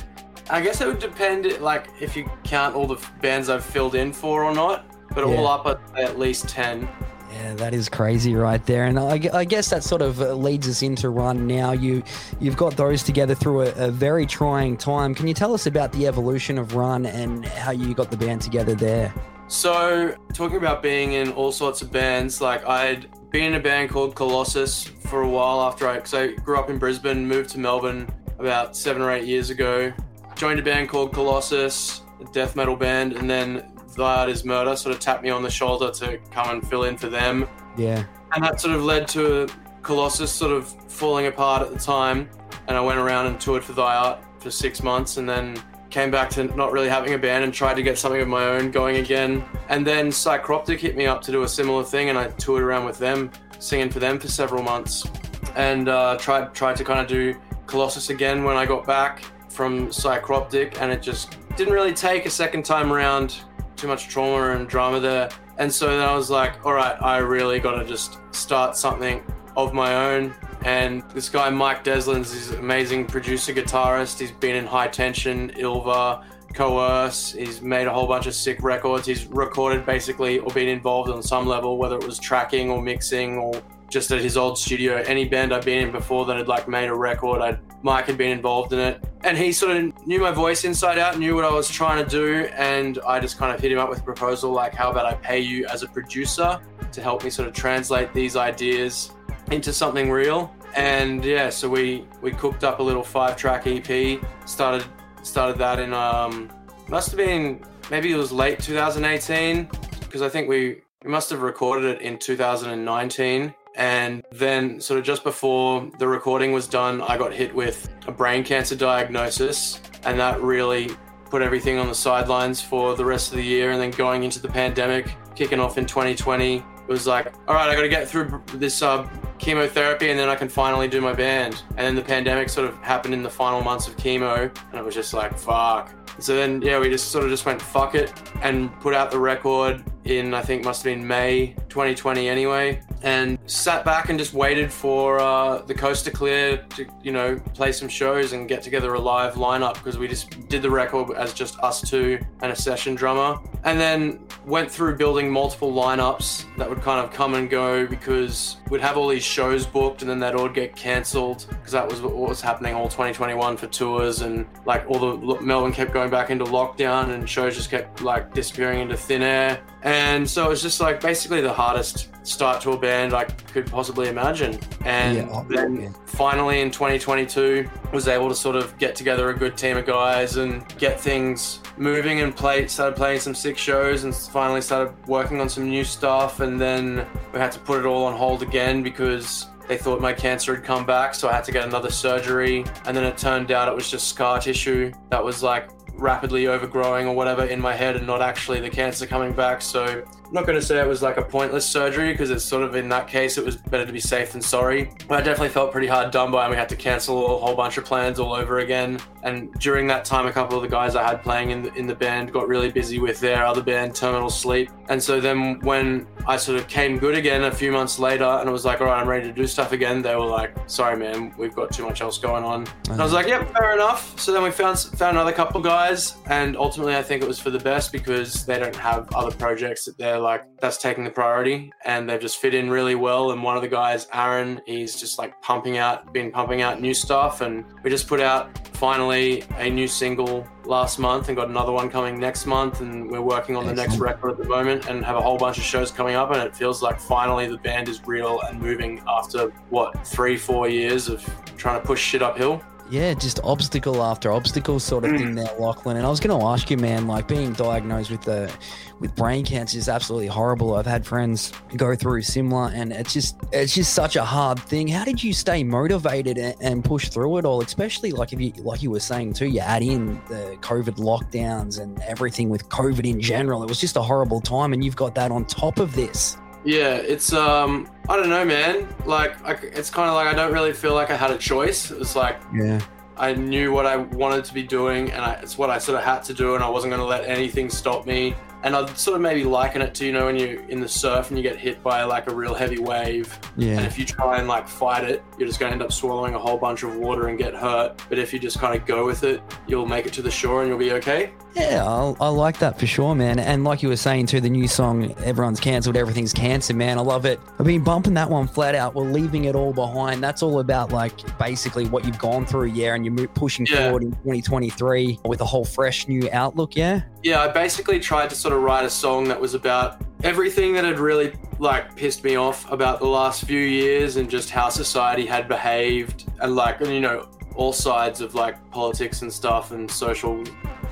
I 0.51 0.61
guess 0.61 0.81
it 0.81 0.87
would 0.87 0.99
depend, 0.99 1.47
like, 1.61 1.89
if 2.01 2.17
you 2.17 2.31
count 2.45 2.75
all 2.77 2.87
the 2.87 3.03
bands 3.21 3.49
I've 3.49 3.65
filled 3.65 3.95
in 3.95 4.13
for 4.13 4.45
or 4.45 4.55
not. 4.55 4.87
But 5.15 5.29
Yeah. 5.29 5.37
all 5.37 5.47
up 5.47 5.67
at, 5.67 5.81
at 5.99 6.19
least 6.19 6.49
ten. 6.49 6.89
Yeah, 7.33 7.55
that 7.55 7.73
is 7.75 7.89
crazy 7.89 8.35
right 8.35 8.65
there, 8.67 8.85
and 8.85 8.99
I, 8.99 9.21
I 9.33 9.45
guess 9.45 9.71
that 9.71 9.83
sort 9.85 10.03
of 10.03 10.21
uh, 10.21 10.35
leads 10.35 10.69
us 10.69 10.83
into 10.83 11.11
Run. 11.11 11.47
Now 11.47 11.73
you 11.73 12.03
you've 12.41 12.57
got 12.57 12.77
those 12.77 13.03
together 13.03 13.35
through 13.35 13.63
a, 13.63 13.71
a 13.87 13.91
very 13.91 14.25
trying 14.27 14.77
time. 14.77 15.15
Can 15.15 15.27
you 15.29 15.35
tell 15.35 15.53
us 15.53 15.67
about 15.67 15.93
the 15.93 16.07
evolution 16.07 16.59
of 16.59 16.75
Run 16.75 17.07
and 17.07 17.45
how 17.45 17.71
you 17.73 17.93
got 17.95 18.11
the 18.11 18.17
band 18.17 18.41
together 18.41 18.75
there? 18.75 19.13
So, 19.49 20.15
talking 20.33 20.57
about 20.57 20.83
being 20.83 21.13
in 21.13 21.33
all 21.33 21.53
sorts 21.53 21.83
of 21.83 21.93
bands, 21.93 22.41
like 22.41 22.67
I'd 22.67 23.07
been 23.31 23.45
in 23.45 23.55
a 23.55 23.61
band 23.61 23.91
called 23.91 24.15
Colossus 24.15 24.85
for 24.85 25.23
a 25.23 25.29
while 25.29 25.61
after 25.61 25.87
I, 25.89 25.97
because 25.97 26.15
I 26.15 26.29
grew 26.33 26.57
up 26.59 26.71
in 26.71 26.79
Brisbane, 26.79 27.27
moved 27.27 27.51
to 27.51 27.59
Melbourne 27.59 28.09
about 28.39 28.77
seven 28.77 29.03
or 29.03 29.11
eight 29.13 29.25
years 29.27 29.51
ago. 29.51 29.93
Joined 30.37 30.59
a 30.59 30.63
band 30.63 30.89
called 30.89 31.13
Colossus, 31.13 32.03
a 32.21 32.25
death 32.33 32.57
metal 32.57 32.77
band, 32.77 33.13
and 33.13 33.31
then 33.31 33.73
Thy 33.97 34.21
Art 34.21 34.29
is 34.29 34.45
Murder 34.45 34.77
sort 34.77 34.95
of 34.95 35.01
tapped 35.01 35.23
me 35.23 35.31
on 35.31 35.43
the 35.43 35.51
shoulder 35.51 35.91
to 35.93 36.19
come 36.33 36.51
and 36.51 36.69
fill 36.69 36.85
in 36.85 36.97
for 36.97 37.09
them. 37.09 37.49
Yeah. 37.77 38.05
And 38.33 38.43
that 38.43 38.61
sort 38.61 38.75
of 38.75 38.83
led 38.83 39.07
to 39.09 39.49
Colossus 39.83 40.33
sort 40.33 40.53
of 40.53 40.67
falling 40.91 41.27
apart 41.27 41.63
at 41.63 41.73
the 41.73 41.79
time. 41.79 42.29
And 42.67 42.77
I 42.77 42.81
went 42.81 42.99
around 42.99 43.27
and 43.27 43.41
toured 43.41 43.63
for 43.63 43.73
Thy 43.75 43.95
Art 43.95 44.19
for 44.41 44.51
six 44.51 44.83
months 44.83 45.19
and 45.19 45.29
then 45.29 45.63
came 45.91 46.11
back 46.11 46.29
to 46.31 46.45
not 46.57 46.73
really 46.73 46.89
having 46.89 47.15
a 47.15 47.19
band 47.19 47.45
and 47.45 47.55
tried 47.55 47.75
to 47.75 47.83
get 47.83 47.97
something 47.97 48.21
of 48.21 48.27
my 48.27 48.45
own 48.45 48.73
going 48.73 48.97
again. 48.97 49.45
And 49.69 49.87
then 49.87 50.09
Psychroptic 50.09 50.81
hit 50.81 50.97
me 50.97 51.07
up 51.07 51.23
to 51.23 51.33
do 51.33 51.45
a 51.45 51.49
similar 51.49 51.85
thing 51.85 52.09
and 52.09 52.19
I 52.19 52.29
toured 52.29 52.63
around 52.63 52.85
with 52.85 52.99
them, 52.99 53.31
singing 53.61 53.91
for 53.91 54.01
them 54.01 54.19
for 54.19 54.27
several 54.27 54.63
months. 54.63 55.07
And 55.55 55.89
uh, 55.89 56.17
tried 56.19 56.53
tried 56.55 56.77
to 56.77 56.85
kind 56.85 56.99
of 56.99 57.07
do 57.07 57.37
Colossus 57.67 58.11
again 58.11 58.43
when 58.43 58.57
I 58.57 58.67
got 58.67 58.85
back 58.85 59.23
from 59.55 59.89
Psychroptic 59.89 60.81
and 60.81 60.93
it 60.93 61.03
just 61.03 61.37
didn't 61.57 61.73
really 61.73 61.95
take 61.95 62.27
a 62.27 62.31
second 62.31 62.65
time 62.65 62.93
around. 62.93 63.37
Too 63.77 63.89
much 63.89 64.09
trauma 64.09 64.57
and 64.57 64.69
drama 64.69 65.01
there. 65.01 65.31
And 65.59 65.73
so 65.73 65.89
then 65.89 66.01
I 66.01 66.15
was 66.15 66.31
like, 66.31 66.65
all 66.67 66.75
right, 66.75 67.01
I 67.01 67.19
really 67.19 67.61
got 67.61 67.79
to 67.79 67.85
just 67.85 68.19
start 68.33 68.77
something 68.77 69.23
of 69.57 69.73
my 69.73 69.95
own. 69.95 70.35
And 70.65 71.03
this 71.11 71.29
guy, 71.29 71.51
Mike 71.51 71.85
Deslandes, 71.85 72.35
is 72.35 72.51
an 72.51 72.59
amazing 72.59 73.07
producer 73.07 73.53
guitarist. 73.53 74.19
He's 74.19 74.33
been 74.33 74.57
in 74.57 74.67
High 74.67 74.89
Tension, 74.89 75.51
YLVA, 75.51 76.25
Coerce. 76.55 77.33
He's 77.33 77.61
made 77.61 77.87
a 77.87 77.93
whole 77.93 78.07
bunch 78.07 78.27
of 78.27 78.35
sick 78.35 78.63
records. 78.63 79.07
He's 79.07 79.27
recorded 79.27 79.85
basically 79.85 80.39
or 80.39 80.53
been 80.53 80.69
involved 80.69 81.11
on 81.11 81.23
some 81.23 81.47
level, 81.47 81.77
whether 81.77 81.97
it 81.97 82.05
was 82.05 82.19
tracking 82.19 82.71
or 82.71 82.81
mixing 82.81 83.37
or 83.37 83.63
just 83.91 84.11
at 84.11 84.21
his 84.21 84.37
old 84.37 84.59
studio. 84.59 84.97
Any 85.03 85.25
band 85.25 85.53
I've 85.53 85.65
been 85.65 85.87
in 85.89 85.93
before 85.93 86.25
that 86.27 86.37
had 86.37 86.49
like 86.49 86.67
made 86.67 86.89
a 86.89 86.95
record, 86.95 87.43
I'd, 87.43 87.59
Mike 87.85 88.07
had 88.07 88.17
been 88.17 88.31
involved 88.31 88.73
in 88.73 88.79
it. 88.79 89.05
And 89.25 89.37
he 89.37 89.53
sort 89.53 89.77
of 89.77 90.07
knew 90.07 90.19
my 90.19 90.31
voice 90.31 90.65
inside 90.65 90.99
out, 90.99 91.19
knew 91.19 91.35
what 91.35 91.45
I 91.45 91.53
was 91.53 91.69
trying 91.69 92.03
to 92.03 92.11
do. 92.11 92.49
And 92.57 92.99
I 93.07 93.21
just 93.21 93.37
kind 93.37 93.55
of 93.55 93.61
hit 93.61 93.71
him 93.71 93.79
up 93.79 93.91
with 93.91 94.01
a 94.01 94.03
proposal 94.03 94.53
like, 94.53 94.75
how 94.75 94.91
about 94.91 95.05
I 95.05 95.15
pay 95.15 95.39
you 95.39 95.67
as 95.67 95.83
a 95.83 95.89
producer 95.89 96.59
to 96.93 97.03
help 97.03 97.23
me 97.23 97.31
sort 97.31 97.47
of 97.47 97.55
translate 97.55 98.15
these 98.15 98.37
ideas 98.37 99.11
into 99.51 99.71
something 99.71 100.11
real? 100.11 100.51
And 100.75 101.23
yeah, 101.25 101.51
so 101.51 101.69
we 101.69 102.07
we 102.23 102.33
cooked 102.33 102.65
up 102.65 102.81
a 102.81 102.83
little 102.83 103.05
five 103.05 103.37
track 103.37 103.67
EP, 103.67 104.19
started 104.47 104.85
started 105.23 105.57
that 105.59 105.79
in 105.79 105.93
um 105.93 106.51
must 106.89 107.11
have 107.11 107.19
been 107.19 107.65
maybe 107.91 108.13
it 108.13 108.17
was 108.17 108.33
late 108.33 108.59
2018 108.61 109.69
because 110.01 110.21
I 110.21 110.29
think 110.29 110.49
we 110.49 110.83
we 111.05 111.11
must 111.11 111.31
have 111.31 111.43
recorded 111.43 111.97
it 111.97 112.03
in 112.03 112.19
2019 112.19 113.55
and 113.75 114.25
then 114.31 114.81
sort 114.81 114.99
of 114.99 115.05
just 115.05 115.25
before 115.25 115.91
the 115.99 116.07
recording 116.07 116.53
was 116.53 116.69
done 116.69 117.03
I 117.03 117.19
got 117.19 117.33
hit 117.33 117.55
with 117.55 117.89
a 118.07 118.13
brain 118.13 118.45
cancer 118.45 118.77
diagnosis. 118.77 119.81
And 120.05 120.21
that 120.21 120.41
really 120.43 120.91
put 121.31 121.43
everything 121.43 121.79
on 121.79 121.89
the 121.89 121.95
sidelines 121.95 122.61
for 122.61 122.95
the 122.95 123.05
rest 123.05 123.33
of 123.33 123.39
the 123.39 123.45
year. 123.45 123.73
And 123.73 123.81
then 123.81 123.91
going 123.91 124.23
into 124.23 124.41
the 124.41 124.49
pandemic 124.49 125.17
kicking 125.35 125.59
off 125.59 125.79
in 125.79 125.87
2020 125.87 126.57
it 126.57 126.65
was 126.87 127.07
like 127.07 127.33
all 127.49 127.55
right 127.55 127.69
I 127.69 127.75
got 127.75 127.81
to 127.81 127.89
get 127.89 128.07
through 128.09 128.43
this 128.55 128.83
uh, 128.83 129.09
chemotherapy 129.39 130.11
and 130.11 130.19
then 130.19 130.29
I 130.29 130.37
can 130.37 130.49
finally 130.49 130.87
do 130.87 131.01
my 131.01 131.13
band. 131.13 131.63
And 131.71 131.79
then 131.79 131.95
the 131.97 132.03
pandemic 132.03 132.49
sort 132.49 132.69
of 132.69 132.77
happened 132.79 133.15
in 133.15 133.23
the 133.23 133.31
final 133.31 133.63
months 133.63 133.89
of 133.89 133.97
chemo. 133.97 134.57
And 134.71 134.79
it 134.79 134.85
was 134.85 134.95
just 134.95 135.15
like 135.15 135.37
fuck. 135.37 135.93
So 136.21 136.37
then 136.37 136.63
yeah 136.63 136.79
we 136.79 136.91
just 136.91 137.11
sort 137.11 137.25
of 137.25 137.31
just 137.31 137.45
went 137.45 137.61
fuck 137.61 137.97
it 137.97 138.13
and 138.43 138.73
put 138.81 138.95
out 138.95 139.11
the 139.11 139.19
record 139.19 139.83
in 140.05 140.35
I 140.35 140.43
think 140.43 140.65
must 140.65 140.85
have 140.85 140.95
been 140.95 141.07
May 141.07 141.55
2020 141.69 142.29
anyway 142.29 142.81
and 143.03 143.39
sat 143.47 143.85
back 143.85 144.09
and 144.09 144.19
just 144.19 144.33
waited 144.33 144.73
for 144.73 145.19
uh, 145.21 145.59
the 145.63 145.75
coast 145.75 146.05
to 146.07 146.11
clear 146.11 146.59
to 146.77 146.87
you 147.03 147.13
know 147.13 147.39
play 147.53 147.71
some 147.73 147.89
shows 147.89 148.33
and 148.33 148.49
get 148.49 148.63
together 148.63 148.95
a 148.95 148.99
live 148.99 149.35
lineup 149.35 149.75
because 149.75 149.99
we 149.99 150.09
just 150.09 150.49
did 150.49 150.63
the 150.63 150.71
record 150.71 151.15
as 151.17 151.35
just 151.35 151.59
us 151.61 151.81
two 151.89 152.19
and 152.43 152.53
a 152.53 152.57
session 152.57 152.95
drummer 152.95 153.39
and 153.65 153.79
then 153.79 154.27
went 154.47 154.71
through 154.71 154.97
building 154.97 155.31
multiple 155.31 155.73
lineups 155.73 156.45
that 156.57 156.69
would 156.69 156.81
kind 156.83 157.05
of 157.05 157.13
come 157.13 157.35
and 157.35 157.51
go 157.51 157.87
because 157.87 158.57
we'd 158.71 158.81
have 158.81 158.97
all 158.97 159.09
these 159.09 159.25
shows 159.25 159.67
booked 159.67 160.03
and 160.03 160.11
then 160.11 160.19
they'd 160.19 160.35
all 160.35 160.49
get 160.49 160.75
cancelled 160.75 161.47
because 161.49 161.73
that 161.73 161.87
was 161.87 162.01
what 162.01 162.15
was 162.15 162.41
happening 162.41 162.75
all 162.75 162.89
2021 162.89 163.57
for 163.57 163.67
tours 163.67 164.23
and 164.23 164.47
like 164.65 164.85
all 164.89 164.99
the 164.99 165.41
Melbourne 165.41 165.73
kept 165.73 165.93
going 165.93 166.11
back 166.11 166.31
into 166.31 166.45
lockdown 166.45 167.11
and 167.11 167.29
shows 167.29 167.55
just 167.55 167.71
kept 167.71 168.03
like 168.03 168.33
disappearing 168.33 168.81
into 168.81 168.97
thin 168.97 169.23
air 169.23 169.63
and 169.85 170.29
so 170.29 170.47
it 170.47 170.49
was 170.49 170.63
just 170.63 170.81
like 170.81 171.01
basically 171.01 171.41
the 171.41 171.53
hardest 171.53 172.09
start 172.27 172.63
to 172.63 172.71
a 172.71 172.79
band 172.79 173.13
I 173.13 173.25
could 173.25 173.67
possibly 173.67 174.09
imagine. 174.09 174.59
And 174.85 175.17
Yeah, 175.17 175.45
then 175.49 175.83
yeah. 175.83 175.93
finally 176.07 176.63
in 176.63 176.71
2022 176.71 177.69
was 177.93 178.09
able 178.09 178.31
to 178.31 178.35
sort 178.35 178.57
of 178.57 178.77
get 178.79 178.97
together 178.97 179.29
a 179.29 179.35
good 179.37 179.59
team 179.59 179.77
of 179.77 179.85
guys 179.85 180.37
and 180.39 180.67
get 180.79 180.99
things 180.99 181.61
moving 181.77 182.21
and 182.23 182.35
play 182.35 182.67
started 182.67 182.97
playing 182.97 183.21
some 183.21 183.35
sick 183.35 183.59
shows 183.59 184.05
and 184.05 184.15
finally 184.15 184.63
started 184.63 184.95
working 185.07 185.39
on 185.41 185.49
some 185.51 185.69
new 185.69 185.85
stuff 185.85 186.41
and 186.41 186.59
then 186.59 187.07
we 187.35 187.39
had 187.39 187.53
to 187.53 187.59
put 187.59 187.79
it 187.81 187.85
all 187.87 188.05
on 188.05 188.17
hold 188.17 188.43
again 188.43 188.83
because 188.83 189.49
they 189.69 189.77
thought 189.77 190.01
my 190.01 190.13
cancer 190.13 190.55
had 190.55 190.65
come 190.65 190.87
back 190.87 191.15
so 191.15 191.29
I 191.29 191.33
had 191.33 191.45
to 191.45 191.53
get 191.53 191.65
another 191.69 191.91
surgery 191.91 192.65
and 192.87 192.97
then 192.97 193.05
it 193.05 193.19
turned 193.19 193.51
out 193.51 193.69
it 193.69 193.75
was 193.75 193.91
just 193.91 194.09
scar 194.09 194.39
tissue 194.39 194.93
that 195.11 195.23
was 195.23 195.43
like 195.43 195.69
rapidly 195.97 196.47
overgrowing 196.47 197.07
or 197.07 197.15
whatever 197.15 197.45
in 197.45 197.61
my 197.61 197.75
head 197.75 197.97
and 197.97 198.07
not 198.07 198.21
actually 198.21 198.61
the 198.61 198.71
cancer 198.71 199.07
coming 199.07 199.33
back 199.33 199.63
so 199.63 200.03
I'm 200.27 200.33
not 200.33 200.47
going 200.47 200.59
to 200.59 200.65
say 200.65 200.81
it 200.81 200.89
was 200.89 201.03
like 201.03 201.17
a 201.17 201.23
pointless 201.23 201.65
surgery 201.67 202.11
because 202.13 202.31
it's 202.31 202.45
sort 202.45 202.63
of 202.65 202.75
in 202.75 202.89
that 202.89 203.07
case 203.07 203.39
it 203.39 203.45
was 203.45 203.57
better 203.57 203.87
to 203.87 203.93
be 203.93 204.01
safe 204.01 204.33
than 204.33 204.41
sorry. 204.41 204.91
But 205.07 205.21
I 205.21 205.23
definitely 205.23 205.51
felt 205.51 205.71
pretty 205.71 205.87
hard 205.87 206.11
done 206.11 206.33
by 206.33 206.45
and 206.45 206.51
we 206.51 206.57
had 206.57 206.69
to 206.71 206.77
cancel 206.77 207.37
a 207.37 207.39
whole 207.39 207.55
bunch 207.55 207.79
of 207.79 207.85
plans 207.85 208.19
all 208.19 208.33
over 208.33 208.59
again. 208.59 208.99
And 209.23 209.53
during 209.61 209.87
that 209.89 210.05
time, 210.05 210.27
a 210.27 210.33
couple 210.33 210.57
of 210.57 210.63
the 210.63 210.69
guys 210.69 210.97
I 210.97 211.07
had 211.07 211.23
playing 211.23 211.51
in 211.51 211.63
the, 211.63 211.75
in 211.75 211.87
the 211.87 211.95
band 211.95 212.33
got 212.33 212.49
really 212.49 212.71
busy 212.71 212.99
with 212.99 213.21
their 213.21 213.47
other 213.47 213.63
band, 213.63 213.95
Terminal 213.95 214.31
Sleep. 214.31 214.71
And 214.89 215.03
so 215.03 215.21
then 215.21 215.61
when 215.61 216.07
I 216.27 216.37
sort 216.37 216.59
of 216.59 216.69
came 216.69 216.99
good 216.99 217.15
again 217.15 217.45
a 217.45 217.51
few 217.51 217.73
months 217.73 217.99
later 217.99 218.25
and 218.25 218.49
I 218.49 218.53
was 218.53 218.65
like, 218.65 218.81
all 218.81 218.89
right, 218.89 219.01
I'm 219.01 219.09
ready 219.09 219.27
to 219.27 219.33
do 219.33 219.47
stuff 219.47 219.73
again, 219.73 220.03
they 220.03 220.15
were 220.15 220.27
like, 220.27 220.55
sorry, 220.67 220.97
man, 220.97 221.35
we've 221.39 221.55
got 221.55 221.73
too 221.73 221.85
much 221.85 222.01
else 222.01 222.19
going 222.19 222.45
on. 222.45 222.67
And 222.91 223.01
I 223.01 223.05
was 223.05 223.13
uh-huh. 223.13 223.23
like, 223.23 223.27
yep, 223.29 223.53
fair 223.53 223.75
enough. 223.75 224.19
So 224.19 224.33
then 224.33 224.43
we 224.43 224.51
found 224.51 224.79
found 224.79 225.17
another 225.17 225.33
couple 225.33 225.61
guys, 225.61 226.17
and 226.27 226.57
ultimately 226.57 226.97
I 226.97 227.03
think 227.03 227.23
it 227.23 227.29
was 227.29 227.39
for 227.39 227.51
the 227.51 227.59
best 227.59 227.93
because 227.93 228.45
they 228.47 228.59
don't 228.59 228.77
have 228.77 229.13
other 229.15 229.35
projects 229.37 229.85
that 229.85 229.97
they're 229.99 230.19
like 230.19 230.45
that's 230.61 230.79
taking 230.79 231.05
the 231.05 231.11
priority, 231.11 231.71
and 231.85 232.09
they've 232.09 232.21
just 232.21 232.39
fit 232.39 232.55
in 232.55 232.71
really 232.71 232.95
well. 232.95 233.33
And 233.33 233.43
one 233.43 233.57
of 233.57 233.63
the 233.63 233.69
guys, 233.69 234.07
Aaron, 234.13 234.61
he's 234.67 234.99
just 234.99 235.19
like 235.19 235.41
pumping 235.43 235.79
out, 235.79 236.13
been 236.13 236.31
pumping 236.31 236.63
out 236.63 236.81
new 236.81 236.95
stuff, 236.95 237.41
and 237.41 237.65
we 237.83 237.91
just 237.91 238.09
put 238.09 238.21
out 238.21 238.69
finally 238.77 239.45
a 239.57 239.71
new 239.71 239.87
single 239.87 240.47
last 240.67 240.99
month 240.99 241.29
and 241.29 241.37
got 241.37 241.49
another 241.49 241.73
one 241.73 241.91
coming 241.91 242.19
next 242.19 242.47
month 242.47 242.81
and 242.81 243.11
we're 243.11 243.21
working 243.21 243.57
on 243.57 243.67
the 243.67 243.73
next 243.73 243.99
record 243.99 244.33
at 244.33 244.39
the 244.39 244.45
moment 244.45 244.89
and 244.89 245.05
have 245.05 245.17
a 245.17 245.21
whole 245.21 245.37
bunch 245.37 245.59
of 245.59 245.65
shows 245.65 245.91
coming 245.91 246.15
up 246.15 246.31
and 246.31 246.43
it 246.43 246.57
feels 246.57 246.83
like 246.83 246.99
finally 246.99 247.47
the 247.47 247.59
band 247.59 247.89
is 247.89 248.01
real 248.07 248.41
and 248.43 248.61
moving 248.61 249.03
after 249.09 249.49
what 249.71 250.07
three 250.07 250.37
four 250.37 250.69
years 250.69 251.09
of 251.09 251.25
trying 251.57 251.81
to 251.81 251.87
push 251.87 252.01
shit 252.01 252.23
uphill 252.23 252.63
Yeah, 252.91 253.15
just 253.15 253.41
obstacle 253.43 254.03
after 254.03 254.31
obstacle 254.31 254.79
sort 254.79 255.05
of 255.05 255.13
thing 255.13 255.33
mm. 255.33 255.37
there, 255.37 255.57
Lochlan. 255.59 255.97
And 255.97 256.05
I 256.05 256.11
was 256.11 256.21
going 256.21 256.39
to 256.39 256.47
ask 256.47 256.71
you, 256.71 256.77
man, 256.77 257.07
like 257.07 257.27
being 257.27 257.55
diagnosed 257.55 258.11
with 258.11 258.23
the 258.23 258.53
with 259.01 259.15
brain 259.17 259.45
cancer 259.45 259.79
is 259.79 259.89
absolutely 259.89 260.29
horrible. 260.29 260.75
I've 260.75 260.87
had 260.87 261.05
friends 261.07 261.53
go 261.77 261.95
through 261.97 262.23
similar, 262.23 262.71
and 262.75 262.93
it's 262.93 263.15
just 263.15 263.37
it's 263.53 263.75
just 263.75 263.95
such 263.95 264.17
a 264.17 264.25
hard 264.25 264.61
thing. 264.61 264.87
How 264.87 265.05
did 265.05 265.25
you 265.25 265.33
stay 265.33 265.65
motivated 265.65 266.37
and, 266.37 266.55
and 266.61 266.85
push 266.85 267.09
through 267.09 267.39
it 267.39 267.47
all? 267.47 267.63
Especially 267.63 268.13
like 268.13 268.33
if 268.35 268.41
you 268.41 268.53
like 268.59 268.83
you 268.83 268.91
were 268.91 269.01
saying 269.01 269.33
too, 269.33 269.47
you 269.47 269.61
add 269.61 269.83
in 269.83 270.15
the 270.29 270.57
COVID 270.61 270.97
lockdowns 270.97 271.81
and 271.81 271.99
everything 272.03 272.51
with 272.51 272.69
COVID 272.69 273.09
in 273.09 273.21
general. 273.21 273.63
It 273.63 273.69
was 273.69 273.81
just 273.81 273.97
a 273.97 274.03
horrible 274.03 274.41
time, 274.41 274.75
and 274.75 274.85
you've 274.85 274.97
got 274.97 275.15
that 275.15 275.31
on 275.31 275.47
top 275.47 275.79
of 275.79 275.95
this. 275.95 276.37
Yeah 276.65 276.95
it's 276.95 277.33
um 277.33 277.89
i 278.09 278.17
don't 278.17 278.29
know 278.29 278.45
man 278.45 278.89
like 279.07 279.43
I, 279.45 279.53
it's 279.53 279.91
kind 279.91 280.09
of 280.09 280.15
like 280.15 280.27
i 280.27 280.35
don't 280.35 280.53
really 280.53 280.73
feel 280.73 280.95
like 280.95 281.11
i 281.11 281.17
had 281.17 281.31
a 281.31 281.39
choice 281.39 281.91
it 281.91 281.99
was 281.99 282.17
like 282.17 282.41
Yeah. 282.53 282.81
I 283.17 283.33
knew 283.33 283.71
what 283.71 283.87
I 283.87 283.95
wanted 283.97 284.45
to 284.47 284.53
be 284.53 284.65
doing, 284.65 285.13
and 285.13 285.25
I, 285.25 285.35
it's 285.35 285.57
what 285.57 285.71
I 285.71 285.79
sort 285.79 285.97
of 285.97 286.05
had 286.05 286.25
to 286.25 286.35
do, 286.35 286.57
and 286.57 286.65
I 286.65 286.69
wasn't 286.69 286.91
going 286.91 287.01
to 287.01 287.07
let 287.07 287.25
anything 287.29 287.71
stop 287.71 288.07
me. 288.07 288.35
And 288.65 288.75
I'd 288.75 288.97
sort 288.99 289.15
of 289.17 289.21
maybe 289.21 289.45
liken 289.45 289.83
it 289.83 289.95
to, 289.97 290.07
you 290.07 290.13
know, 290.13 290.25
when 290.27 290.37
you're 290.37 290.61
in 290.71 290.81
the 290.81 290.89
surf 290.89 291.29
and 291.29 291.37
you 291.39 291.43
get 291.43 291.57
hit 291.59 291.83
by 291.83 292.03
like 292.05 292.29
a 292.31 292.35
real 292.35 292.55
heavy 292.55 292.79
wave, 292.81 293.39
and 293.57 293.81
if 293.87 293.99
you 293.99 294.05
try 294.07 294.39
and 294.39 294.49
like 294.49 294.67
fight 294.67 295.05
it, 295.05 295.23
you're 295.39 295.47
just 295.47 295.61
going 295.61 295.69
to 295.71 295.75
end 295.75 295.83
up 295.83 295.93
swallowing 295.93 296.35
a 296.35 296.39
whole 296.39 296.57
bunch 296.57 296.83
of 296.83 296.97
water 296.97 297.29
and 297.29 297.39
get 297.39 297.55
hurt. 297.55 298.01
But 298.09 298.19
if 298.19 298.33
you 298.33 298.39
just 298.39 298.59
kind 298.59 298.75
of 298.79 298.87
go 298.87 299.05
with 299.07 299.23
it, 299.23 299.43
you'll 299.69 299.87
make 299.87 300.07
it 300.07 300.13
to 300.15 300.23
the 300.23 300.31
shore 300.31 300.63
and 300.63 300.71
you'll 300.71 300.79
be 300.79 300.93
okay. 300.93 301.33
Yeah, 301.55 301.85
I, 301.85 302.15
I 302.21 302.29
like 302.31 302.59
that 302.59 302.81
for 302.81 302.87
sure, 302.87 303.15
man. 303.15 303.39
And 303.39 303.63
like 303.63 303.81
you 303.83 303.89
were 303.89 303.97
saying 303.97 304.27
too, 304.27 304.41
the 304.41 304.51
new 304.51 304.67
song, 304.67 305.15
Everyone's 305.23 305.61
Cancelled, 305.61 305.97
Everything's 305.97 306.33
Cancer, 306.33 306.75
man. 306.75 306.99
I 306.99 307.03
love 307.03 307.27
it. 307.27 307.39
I've 307.61 307.67
been 307.67 307.85
bumping 307.85 308.15
that 308.15 308.29
one 308.29 308.49
flat 308.49 308.75
out. 308.75 308.95
We're 308.95 309.05
leaving 309.05 309.45
it 309.45 309.55
all 309.55 309.73
behind. 309.73 310.21
That's 310.25 310.43
all 310.43 310.59
about 310.59 310.91
like 310.91 311.13
basically 311.39 311.87
what 311.87 312.05
you've 312.07 312.19
gone 312.19 312.45
through, 312.45 312.69
yeah, 312.69 312.95
and 312.95 313.05
you're 313.05 313.29
pushing 313.29 313.67
Yeah. 313.71 313.85
forward 313.85 314.03
in 314.03 314.11
2023 314.13 315.21
with 315.27 315.43
a 315.43 315.45
whole 315.45 315.65
fresh 315.65 316.09
new 316.09 316.29
outlook, 316.33 316.75
yeah? 316.77 317.03
yeah, 317.23 317.41
I 317.41 317.49
basically 317.49 318.01
tried 318.01 318.31
to 318.31 318.37
sort 318.37 318.53
of 318.53 318.54
write 318.59 318.85
a 318.85 318.91
song 318.91 319.29
that 319.29 319.41
was 319.41 319.55
about 319.55 320.01
everything 320.23 320.73
that 320.73 320.85
had 320.85 320.99
really 320.99 321.33
like 321.59 321.95
pissed 321.97 322.25
me 322.25 322.37
off 322.37 322.71
about 322.73 322.99
the 322.99 323.07
last 323.07 323.45
few 323.45 323.61
years 323.61 324.17
and 324.17 324.29
just 324.31 324.51
how 324.51 324.69
society 324.69 325.27
had 325.27 325.49
behaved 325.49 326.25
and 326.41 326.55
like 326.55 326.81
and, 326.81 326.91
you 326.91 327.01
know 327.01 327.29
all 327.55 327.73
sides 327.73 328.21
of 328.21 328.35
like 328.35 328.57
politics 328.71 329.23
and 329.23 329.33
stuff 329.33 329.71
and 329.71 329.89
social 329.91 330.43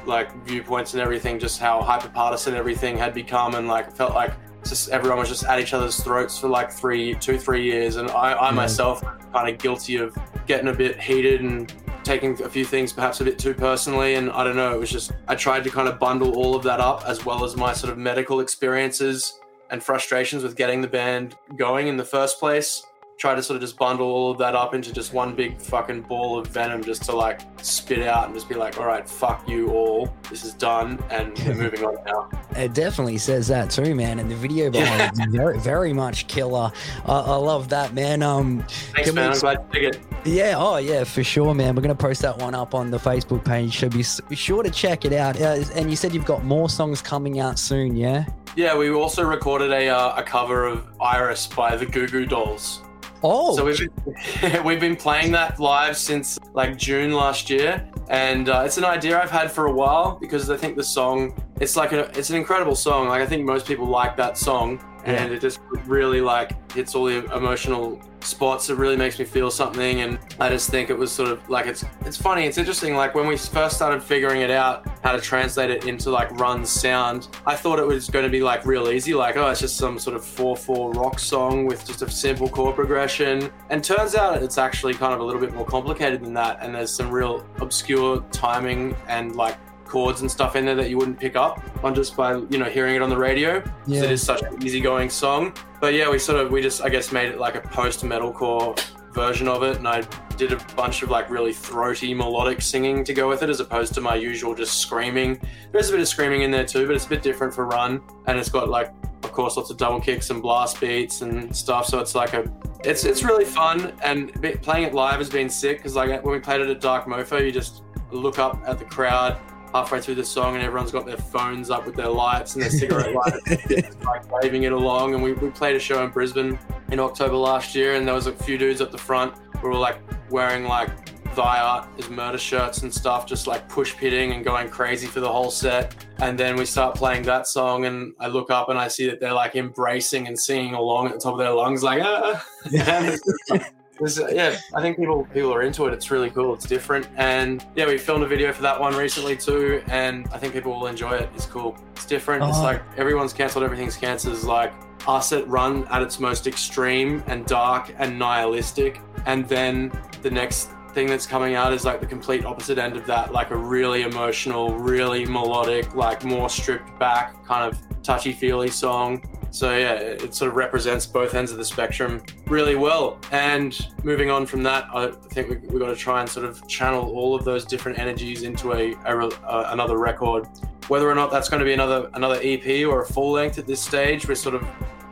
like 0.07 0.35
viewpoints 0.45 0.95
and 0.95 1.03
everything, 1.03 1.39
just 1.39 1.61
how 1.61 1.81
hyper 1.81 2.09
partisan 2.09 2.55
everything 2.55 2.97
had 2.97 3.15
become, 3.15 3.55
and 3.55 3.69
like 3.69 3.95
felt 3.95 4.15
like 4.15 4.33
just 4.65 4.91
everyone 4.91 5.19
was 5.19 5.29
just 5.29 5.45
at 5.45 5.59
each 5.59 5.75
other's 5.75 6.03
throats 6.03 6.39
for 6.39 6.49
like 6.49 6.71
three, 6.71 7.15
two, 7.15 7.39
three 7.39 7.65
years, 7.65 7.97
and 7.97 8.11
I, 8.11 8.35
I 8.35 8.51
myself 8.51 9.03
kind 9.33 9.53
of 9.53 9.59
guilty 9.59 9.97
of 9.97 10.17
getting 10.47 10.69
a 10.69 10.75
bit 10.75 11.01
heated 11.01 11.41
and 11.41 11.73
taking 12.05 12.41
a 12.43 12.49
few 12.49 12.65
things 12.65 12.93
perhaps 12.93 13.21
a 13.21 13.25
bit 13.25 13.39
too 13.39 13.55
personally 13.55 14.15
and 14.15 14.31
i 14.31 14.45
don't 14.45 14.57
know 14.57 14.75
it 14.75 14.79
was 14.79 14.91
just 14.91 15.13
i 15.29 15.35
tried 15.35 15.65
to 15.65 15.71
kind 15.71 15.89
of 15.89 15.99
bundle 15.99 16.35
all 16.37 16.55
of 16.55 16.63
that 16.63 16.81
up 16.81 17.03
as 17.07 17.25
well 17.25 17.45
as 17.45 17.57
my 17.57 17.73
sort 17.73 17.93
of 17.93 17.99
medical 17.99 18.41
experiences 18.41 19.41
and 19.71 19.83
frustrations 19.83 20.43
with 20.43 20.57
getting 20.57 20.81
the 20.81 20.89
band 20.89 21.37
going 21.57 21.89
in 21.89 21.97
the 21.97 22.05
first 22.05 22.39
place 22.39 22.85
try 23.23 23.37
to 23.37 23.43
sort 23.43 23.55
of 23.55 23.61
just 23.61 23.79
bundle 23.79 24.09
all 24.09 24.33
of 24.33 24.39
that 24.39 24.57
up 24.57 24.75
into 24.75 24.93
just 24.93 25.13
one 25.13 25.33
big 25.33 25.57
fucking 25.57 26.03
ball 26.03 26.37
of 26.37 26.49
venom 26.49 26.83
just 26.83 27.05
to 27.05 27.13
like 27.13 27.43
spit 27.59 28.03
out 28.03 28.25
and 28.25 28.35
just 28.35 28.49
be 28.49 28.57
like 28.57 28.81
all 28.81 28.85
right 28.85 29.09
fuck 29.09 29.49
you 29.49 29.71
all 29.71 30.13
this 30.29 30.45
is 30.45 30.55
done 30.55 30.99
and 31.09 31.39
we're 31.47 31.55
moving 31.71 31.85
on 31.85 31.95
now 32.05 32.29
It 32.57 32.75
definitely 32.75 33.19
says 33.19 33.47
that 33.47 33.71
too, 33.71 33.95
man. 33.95 34.19
And 34.19 34.29
the 34.29 34.35
video 34.35 34.71
behind 34.71 35.13
is 35.13 35.21
very, 35.31 35.57
very 35.61 35.93
much 35.93 36.27
killer. 36.27 36.73
I, 37.07 37.13
I 37.13 37.37
love 37.37 37.69
that, 37.69 37.95
man. 37.95 38.25
Um, 38.25 38.65
thanks 38.93 39.13
we 39.13 39.23
i'm 39.23 39.39
glad 39.39 39.59
you 39.73 39.81
dig 39.81 39.95
it 39.95 40.01
yeah, 40.25 40.55
oh 40.57 40.77
yeah, 40.79 41.03
for 41.05 41.25
sure, 41.25 41.53
man. 41.55 41.75
We're 41.75 41.83
gonna 41.83 41.95
post 41.95 42.23
that 42.23 42.39
one 42.39 42.55
up 42.55 42.75
on 42.75 42.91
the 42.91 42.99
Facebook 42.99 43.45
page, 43.45 43.79
so 43.79 43.89
be, 43.89 44.05
be 44.29 44.37
sure 44.37 44.63
to 44.63 44.71
check 44.71 45.05
it 45.05 45.13
out. 45.13 45.41
Uh, 45.41 45.65
and 45.75 45.91
you 45.91 45.97
said 45.97 46.15
you've 46.15 46.25
got 46.25 46.45
more 46.45 46.69
songs 46.69 47.03
coming 47.03 47.41
out 47.41 47.59
soon, 47.59 47.97
yeah? 47.97 48.25
yeah 48.57 48.77
we 48.77 48.91
also 48.91 49.25
recorded 49.25 49.73
a, 49.73 49.89
uh, 49.89 50.17
a 50.17 50.23
cover 50.23 50.67
of 50.67 50.87
iris 51.01 51.47
by 51.49 51.75
the 51.75 51.87
goo 51.87 52.07
goo 52.07 52.27
dolls 52.27 52.83
Oh, 53.25 53.57
So 53.57 53.65
we've 53.65 53.79
been, 53.79 54.65
we've 54.65 54.81
been 54.81 54.97
playing 54.97 55.33
that 55.33 55.61
live 55.61 55.97
since 55.97 56.39
like 56.55 56.77
June 56.77 57.13
last 57.13 57.49
year, 57.49 57.89
and 58.09 58.49
uh, 58.49 58.63
it's 58.67 58.79
an 58.79 58.85
idea 58.85 59.21
I've 59.21 59.31
had 59.31 59.51
for 59.51 59.67
a 59.67 59.73
while 59.73 60.19
because 60.21 60.51
I 60.51 60.57
think 60.57 60.77
the 60.77 60.85
song 60.85 61.41
it's 61.61 61.77
like 61.77 61.93
a, 61.93 62.11
it's 62.19 62.31
an 62.31 62.37
incredible 62.37 62.75
song. 62.75 63.09
Like 63.09 63.23
I 63.23 63.27
think 63.27 63.45
most 63.45 63.67
people 63.67 63.87
like 63.87 64.17
that 64.17 64.37
song, 64.37 64.83
and 65.05 65.33
it 65.33 65.41
just 65.41 65.61
really 65.87 66.21
like 66.21 66.73
hits 66.73 66.95
all 66.95 67.05
the 67.05 67.25
emotional 67.35 68.01
spots. 68.21 68.71
It 68.71 68.77
really 68.77 68.97
makes 68.97 69.19
me 69.19 69.25
feel 69.25 69.51
something, 69.51 70.01
and 70.03 70.19
I 70.39 70.49
just 70.49 70.71
think 70.71 70.91
it 70.91 70.99
was 70.99 71.11
sort 71.11 71.31
of 71.31 71.49
like 71.49 71.67
it's 71.67 71.85
it's 72.03 72.17
funny. 72.17 72.45
It's 72.45 72.59
interesting. 72.59 72.95
Like 72.95 73.15
when 73.15 73.27
we 73.27 73.37
first 73.37 73.77
started 73.77 74.03
figuring 74.03 74.41
it 74.41 74.51
out 74.51 74.87
how 75.03 75.13
to 75.13 75.21
translate 75.21 75.71
it 75.71 75.87
into 75.87 76.11
like 76.11 76.31
run 76.33 76.65
sound, 76.65 77.29
I 77.47 77.57
thought 77.57 77.79
it 77.79 77.87
was 77.87 78.09
going 78.09 78.25
to 78.25 78.31
be 78.31 78.43
like 78.43 78.65
real 78.65 78.89
easy. 78.91 79.15
Like 79.15 79.37
oh, 79.37 79.49
it's 79.49 79.61
just 79.61 79.77
some 79.77 79.99
sort 79.99 80.17
of 80.17 80.25
four 80.25 80.57
four 80.57 80.93
rock 80.93 81.19
song 81.19 81.67
with 81.67 81.87
just 81.87 82.03
a 82.03 82.11
simple 82.11 82.49
chord 82.49 82.77
progression, 82.77 83.51
and 83.71 83.83
turns 83.83 84.15
out 84.15 84.43
it's 84.43 84.59
actually 84.59 84.95
kind 84.95 85.13
of 85.13 85.21
a 85.21 85.25
little 85.25 85.41
bit 85.41 85.53
more 85.55 85.67
complicated 85.67 86.25
than 86.25 86.35
that. 86.35 86.59
And 86.61 86.75
there's 86.75 86.95
some 86.95 87.11
real 87.11 87.47
obscure 87.61 88.21
timing 88.31 88.97
and 89.09 89.37
like 89.37 89.57
chords 89.85 90.21
and 90.21 90.31
stuff 90.31 90.57
in 90.57 90.65
there 90.65 90.75
that 90.75 90.89
you 90.89 90.97
wouldn't 90.99 91.19
pick 91.19 91.37
up 91.37 91.63
on 91.85 91.95
just 91.95 92.17
by 92.17 92.37
you 92.37 92.59
know 92.59 92.65
hearing 92.65 92.97
it 92.97 93.03
on 93.03 93.11
the 93.11 93.17
radio. 93.17 93.63
Yeah. 93.87 94.05
It 94.05 94.11
is 94.11 94.23
such 94.23 94.43
an 94.43 94.63
easygoing 94.63 95.11
song. 95.11 95.55
But 95.81 95.95
yeah, 95.95 96.11
we 96.11 96.19
sort 96.19 96.41
of 96.41 96.51
we 96.51 96.63
just 96.63 96.83
I 96.83 96.89
guess 96.89 97.13
made 97.13 97.29
it 97.29 97.39
like 97.39 97.55
a 97.55 97.61
post 97.61 98.05
metalcore 98.05 98.79
version 99.13 99.49
of 99.49 99.63
it, 99.63 99.77
and 99.77 99.87
I 99.87 100.03
did 100.37 100.53
a 100.53 100.57
bunch 100.75 101.03
of 101.03 101.11
like 101.11 101.31
really 101.31 101.53
throaty 101.53 102.15
melodic 102.15 102.63
singing 102.63 103.05
to 103.05 103.15
go 103.15 103.29
with 103.29 103.43
it, 103.43 103.51
as 103.51 103.61
opposed 103.61 103.95
to 103.95 104.01
my 104.01 104.15
usual 104.15 104.55
just 104.55 104.79
screaming. 104.79 105.41
There's 105.71 105.89
a 105.89 105.93
bit 105.93 106.01
of 106.01 106.09
screaming 106.09 106.43
in 106.43 106.51
there 106.51 106.65
too, 106.65 106.87
but 106.87 106.97
it's 106.97 107.07
a 107.07 107.09
bit 107.09 107.23
different 107.23 107.55
for 107.55 107.67
Run, 107.67 108.01
and 108.27 108.39
it's 108.39 108.49
got 108.49 108.69
like 108.69 108.93
of 109.23 109.33
course 109.33 109.57
lots 109.57 109.71
of 109.71 109.77
double 109.77 110.01
kicks 110.01 110.31
and 110.31 110.43
blast 110.43 110.81
beats 110.81 111.23
and 111.23 111.55
stuff. 111.55 111.87
So 111.87 111.99
it's 112.01 112.15
like 112.15 112.35
a 112.35 112.51
it's 112.85 113.05
it's 113.05 113.23
really 113.23 113.45
fun, 113.45 113.93
and 114.03 114.33
playing 114.63 114.85
it 114.85 114.95
live 114.95 115.19
has 115.19 115.31
been 115.31 115.49
sick 115.49 115.79
because 115.79 115.95
like 115.95 116.25
when 116.25 116.35
we 116.35 116.41
played 116.41 116.61
it 116.61 116.69
at 116.69 116.81
Dark 116.81 117.07
Mofo, 117.07 117.45
you 117.45 117.53
just 117.53 117.83
look 118.11 118.39
up 118.39 118.63
at 118.67 118.79
the 118.79 118.85
crowd 118.85 119.39
halfway 119.73 120.01
through 120.01 120.17
the 120.17 120.25
song 120.25 120.55
and 120.55 120.63
everyone's 120.63 120.93
got 120.93 121.07
their 121.07 121.17
phones 121.17 121.71
up 121.71 121.87
with 121.87 121.95
their 121.95 122.09
lights 122.09 122.55
and 122.55 122.63
their 122.63 122.71
cigarette 122.71 123.15
lights 123.15 123.97
like 124.05 124.31
waving 124.31 124.65
it 124.65 124.73
along. 124.73 125.15
And 125.15 125.23
we, 125.23 125.33
we 125.33 125.51
played 125.51 125.77
a 125.77 125.81
show 125.81 126.05
in 126.05 126.11
brisbane 126.11 126.59
in 126.91 127.01
october 127.01 127.37
last 127.37 127.75
year 127.75 127.95
and 127.95 128.07
there 128.07 128.15
was 128.15 128.27
a 128.27 128.33
few 128.33 128.59
dudes 128.59 128.81
at 128.81 128.93
the 128.93 128.99
front 128.99 129.35
who 129.59 129.69
were 129.69 129.75
like 129.75 129.99
wearing 130.31 130.65
like 130.65 130.91
thy 131.35 131.59
art 131.61 131.89
is 131.97 132.11
murder 132.11 132.37
shirts 132.37 132.83
and 132.83 132.93
stuff 132.93 133.27
just 133.27 133.47
like 133.47 133.67
push 133.69 133.97
pitting 133.97 134.33
and 134.33 134.45
going 134.45 134.69
crazy 134.69 135.07
for 135.07 135.21
the 135.21 135.31
whole 135.31 135.51
set. 135.51 135.95
And 136.19 136.39
then 136.39 136.57
we 136.57 136.67
start 136.67 136.95
playing 136.95 137.23
that 137.25 137.47
song 137.47 137.87
and 137.87 138.15
i 138.21 138.29
look 138.29 138.51
up 138.51 138.69
and 138.69 138.79
i 138.79 138.87
see 138.89 139.07
that 139.09 139.19
they're 139.19 139.33
like 139.33 139.57
embracing 139.57 140.29
and 140.29 140.39
singing 140.39 140.75
along 140.75 141.07
at 141.07 141.15
the 141.15 141.19
top 141.19 141.33
of 141.33 141.39
their 141.39 141.51
lungs 141.51 141.83
like 141.83 142.03
ah 142.03 142.45
It's 144.03 144.19
it's, 144.19 144.27
uh, 144.31 144.35
yeah, 144.35 144.57
I 144.75 144.81
think 144.81 144.97
people 144.97 145.27
people 145.33 145.53
are 145.55 145.63
into 145.63 145.87
it. 145.87 145.93
It's 145.95 146.11
really 146.11 146.31
cool. 146.31 146.55
It's 146.55 146.67
different, 146.67 147.09
and 147.17 147.65
yeah, 147.75 147.87
we 147.87 147.99
filmed 147.99 148.25
a 148.25 148.27
video 148.27 148.53
for 148.53 148.63
that 148.63 148.79
one 148.81 148.95
recently 148.97 149.37
too, 149.37 149.83
and 149.89 150.29
I 150.33 150.39
think 150.39 150.53
people 150.53 150.73
will 150.73 150.87
enjoy 150.87 151.13
it. 151.13 151.31
It's 151.35 151.47
cool. 151.47 151.77
It's 151.95 152.07
different. 152.07 152.45
It's 152.45 152.59
Oh. 152.59 152.63
like 152.63 152.83
everyone's 152.97 153.33
cancelled. 153.33 153.65
Everything's 153.65 153.97
cancelled. 153.97 154.35
Is 154.35 154.45
like 154.45 154.73
us 155.07 155.33
at 155.33 155.49
Run 155.49 155.87
at 155.89 156.03
its 156.03 156.21
most 156.21 156.47
extreme 156.47 157.23
and 157.27 157.45
dark 157.47 157.95
and 157.99 158.19
nihilistic, 158.19 159.01
and 159.27 159.49
then 159.49 159.93
the 160.23 160.31
next 160.31 160.71
thing 160.95 161.07
that's 161.07 161.27
coming 161.27 161.55
out 161.55 161.73
is 161.73 161.85
like 161.87 162.01
the 162.01 162.07
complete 162.07 162.45
opposite 162.45 162.77
end 162.79 162.97
of 162.97 163.07
that, 163.07 163.33
like 163.33 163.51
a 163.51 163.57
really 163.57 164.03
emotional, 164.03 164.77
really 164.77 165.25
melodic, 165.25 165.95
like 165.95 166.23
more 166.23 166.51
stripped 166.51 166.99
back, 166.99 167.43
kind 167.47 167.65
of 167.73 167.79
touchy 168.03 168.33
feely 168.33 168.69
song. 168.69 169.23
So 169.53 169.77
yeah, 169.77 169.93
it 169.93 170.35
sort 170.35 170.49
of 170.49 170.57
represents 170.57 171.05
both 171.05 171.35
ends 171.35 171.53
of 171.53 171.59
the 171.59 171.65
spectrum 171.65 172.23
really 172.47 172.75
well. 172.75 173.19
And 173.33 173.79
moving 174.03 174.31
on 174.31 174.47
from 174.47 174.63
that, 174.63 174.87
I 174.95 175.11
think 175.11 175.51
we, 175.51 175.57
we've 175.57 175.79
got 175.79 175.89
to 175.89 175.95
try 175.95 176.21
and 176.21 176.29
sort 176.29 176.47
of 176.47 176.67
channel 176.69 177.11
all 177.11 177.35
of 177.35 177.45
those 177.45 177.67
different 177.67 177.99
energies 177.99 178.45
into 178.45 178.73
a, 178.73 178.95
a 179.05 179.29
uh, 179.29 179.69
another 179.73 179.99
record. 179.99 180.49
Whether 180.89 181.09
or 181.09 181.15
not 181.15 181.31
that's 181.31 181.51
going 181.51 181.61
to 181.61 181.67
be 181.67 181.75
another 181.75 182.11
another 182.15 182.41
EP 182.43 182.87
or 182.87 183.03
a 183.03 183.07
full 183.07 183.31
length 183.31 183.59
at 183.59 183.67
this 183.67 183.83
stage, 183.83 184.27
we're 184.27 184.37
sort 184.37 184.55
of 184.55 184.63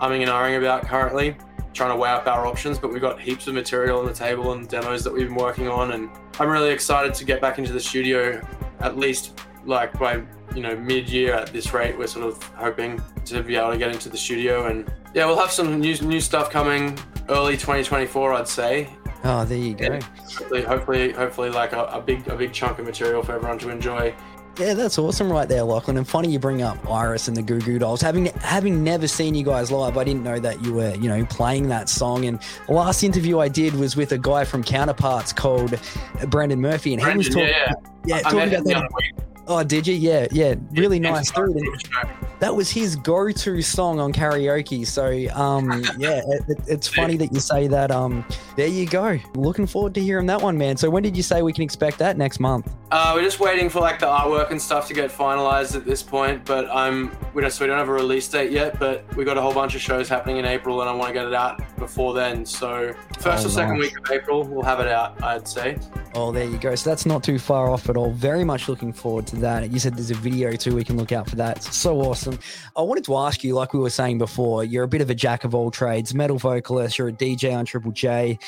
umming 0.01 0.23
and 0.23 0.31
ahhing 0.31 0.57
about 0.57 0.87
currently, 0.87 1.37
trying 1.75 1.91
to 1.91 1.97
weigh 1.97 2.09
up 2.09 2.27
our 2.27 2.47
options. 2.47 2.79
But 2.79 2.95
we've 2.95 3.03
got 3.03 3.21
heaps 3.21 3.47
of 3.47 3.53
material 3.53 4.01
on 4.01 4.07
the 4.07 4.15
table 4.15 4.53
and 4.53 4.67
demos 4.67 5.05
that 5.05 5.13
we've 5.13 5.29
been 5.29 5.37
working 5.37 5.69
on, 5.69 5.93
and 5.93 6.09
I'm 6.39 6.49
really 6.49 6.71
excited 6.71 7.13
to 7.13 7.27
get 7.27 7.43
back 7.43 7.59
into 7.59 7.75
the 7.75 7.81
studio, 7.81 8.41
at 8.81 8.97
least 8.97 9.39
like 9.65 9.99
by 9.99 10.23
you 10.55 10.63
know 10.63 10.77
mid-year 10.77 11.35
at 11.35 11.53
this 11.53 11.73
rate. 11.73 11.97
We're 11.99 12.07
sort 12.07 12.27
of 12.27 12.43
hoping 12.55 13.01
to 13.27 13.43
be 13.43 13.57
able 13.57 13.73
to 13.73 13.79
get 13.79 13.93
into 13.93 14.09
the 14.09 14.19
studio, 14.19 14.67
and 14.67 14.91
yeah, 15.15 15.27
we'll 15.27 15.39
have 15.39 15.51
some 15.51 15.81
new 15.81 15.97
new 16.03 16.21
stuff 16.21 16.51
coming 16.51 16.99
early 17.29 17.53
2024, 17.53 18.33
I'd 18.35 18.49
say. 18.49 18.89
oh, 19.25 19.45
there 19.45 19.59
you 19.59 19.75
go. 19.75 19.85
Yeah. 19.85 20.01
Hopefully, 20.01 20.63
hopefully, 20.63 21.13
hopefully, 21.13 21.51
like 21.51 21.73
a, 21.73 21.85
a 21.85 22.01
big 22.01 22.27
a 22.29 22.37
big 22.37 22.53
chunk 22.53 22.79
of 22.79 22.87
material 22.87 23.23
for 23.23 23.33
everyone 23.33 23.59
to 23.61 23.71
enjoy. 23.71 24.15
Yeah, 24.59 24.75
that's 24.75 24.99
awesome 24.99 25.31
right 25.33 25.49
there, 25.49 25.63
Lochlan. 25.63 25.97
And 25.97 26.07
funny 26.07 26.31
you 26.31 26.39
bring 26.39 26.61
up 26.61 26.91
Iris 26.91 27.29
and 27.29 27.37
the 27.37 27.43
Goo 27.43 27.61
Goo 27.61 27.79
Dolls. 27.79 28.03
Having 28.03 28.27
having 28.27 28.83
never 28.85 29.07
seen 29.07 29.35
you 29.35 29.45
guys 29.45 29.71
live, 29.71 29.97
I 29.97 30.05
didn't 30.05 30.23
know 30.25 30.39
that 30.39 30.63
you 30.63 30.75
were, 30.75 30.95
you 30.97 31.09
know, 31.09 31.25
playing 31.27 31.69
that 31.69 31.89
song. 31.89 32.27
And 32.27 32.39
the 32.67 32.75
last 32.75 33.03
interview 33.03 33.39
I 33.39 33.49
did 33.49 33.75
was 33.75 33.97
with 33.97 34.13
a 34.13 34.19
guy 34.19 34.45
from 34.45 34.63
Counterparts 34.63 35.33
called 35.33 35.79
Brandon 36.27 36.61
Murphy, 36.61 36.93
and 36.93 37.03
he 37.03 37.17
was 37.17 37.29
talking, 37.29 37.45
yeah, 37.45 37.73
yeah, 38.05 38.17
I 38.17 38.23
talking 38.23 38.55
about 38.55 38.65
that. 38.65 39.30
Oh, 39.53 39.65
did 39.65 39.85
you? 39.85 39.95
Yeah, 39.95 40.29
yeah, 40.31 40.55
really 40.71 41.01
nice 41.01 41.33
dude. 41.33 41.59
That 42.39 42.55
was 42.55 42.71
his 42.71 42.95
go-to 42.97 43.61
song 43.61 43.99
on 43.99 44.13
karaoke. 44.13 44.87
So, 44.87 45.07
um, 45.37 45.83
yeah, 45.99 46.23
it, 46.25 46.43
it- 46.49 46.59
it's 46.69 46.87
funny 46.87 47.17
that 47.17 47.33
you 47.35 47.41
say 47.41 47.67
that. 47.67 47.91
Um, 47.91 48.25
there 48.57 48.69
you 48.69 48.87
go. 48.87 49.19
Looking 49.35 49.67
forward 49.67 49.93
to 49.97 50.01
hearing 50.01 50.27
that 50.27 50.41
one, 50.41 50.57
man. 50.57 50.77
So, 50.77 50.89
when 50.89 51.03
did 51.03 51.17
you 51.17 51.23
say 51.25 51.43
we 51.43 51.53
can 51.53 51.65
expect 51.65 51.99
that 51.99 52.17
next 52.17 52.39
month? 52.39 52.73
Uh, 52.93 53.13
we're 53.17 53.23
just 53.25 53.41
waiting 53.41 53.69
for 53.69 53.81
like 53.81 53.99
the 53.99 54.07
artwork 54.07 54.53
and 54.53 54.63
stuff 54.63 54.87
to 54.89 54.95
get 54.95 55.11
finalized 55.11 55.75
at 55.77 55.85
this 55.85 56.03
point, 56.03 56.45
but 56.45 56.69
I'm 56.71 57.11
we 57.35 57.43
don't 57.43 57.51
so 57.51 57.65
we 57.65 57.69
don't 57.69 57.79
have 57.79 57.89
a 57.89 57.93
release 57.93 58.27
date 58.29 58.53
yet, 58.53 58.79
but 58.79 59.05
we 59.17 59.25
got 59.25 59.37
a 59.37 59.41
whole 59.43 59.53
bunch 59.55 59.75
of 59.75 59.81
shows 59.81 60.09
happening 60.09 60.37
in 60.39 60.45
April, 60.45 60.81
and 60.81 60.89
I 60.89 60.93
want 60.95 61.09
to 61.09 61.15
get 61.15 61.27
it 61.27 61.35
out 61.35 61.61
before 61.77 62.15
then. 62.15 62.47
So 62.47 62.95
first 63.21 63.45
Oh, 63.45 63.49
or 63.49 63.51
second 63.51 63.75
nice. 63.79 63.91
week 63.93 63.99
of 63.99 64.11
April, 64.11 64.43
we'll 64.45 64.63
have 64.63 64.81
it 64.81 64.89
out. 64.89 65.23
I'd 65.23 65.47
say. 65.47 65.77
Oh, 66.15 66.33
there 66.33 66.45
you 66.45 66.59
go. 66.59 66.75
So 66.75 66.91
that's 66.91 67.07
not 67.07 67.23
too 67.23 67.39
far 67.39 67.71
off 67.71 67.89
at 67.89 67.97
all. 67.97 68.11
Very 68.13 68.43
much 68.45 68.69
looking 68.69 68.93
forward 68.93 69.27
to 69.29 69.37
that. 69.37 69.71
You 69.71 69.79
said 69.79 69.95
there's 69.97 70.11
a 70.11 70.15
video 70.15 70.53
too. 70.53 70.75
We 70.75 70.85
can 70.85 70.97
look 70.97 71.13
out 71.13 71.29
for 71.29 71.37
that. 71.37 71.59
It's 71.59 71.77
so 71.77 72.01
awesome. 72.01 72.39
I 72.77 72.83
wanted 72.83 73.05
to 73.05 73.17
ask 73.17 73.45
you, 73.45 73.55
like 73.55 73.73
we 73.73 73.81
were 73.81 73.91
saying 73.91 74.19
before, 74.19 74.65
you're 74.65 74.85
a 74.85 74.89
bit 74.89 75.01
of 75.03 75.11
a 75.11 75.15
jack 75.15 75.45
of 75.45 75.55
all 75.55 75.71
trades, 75.71 76.15
metal 76.15 76.39
vocalist. 76.39 76.99
You're 76.99 77.09
a 77.09 77.13
DJ 77.13 77.55
on 77.57 77.65
Triple 77.65 77.93
J. 77.93 78.39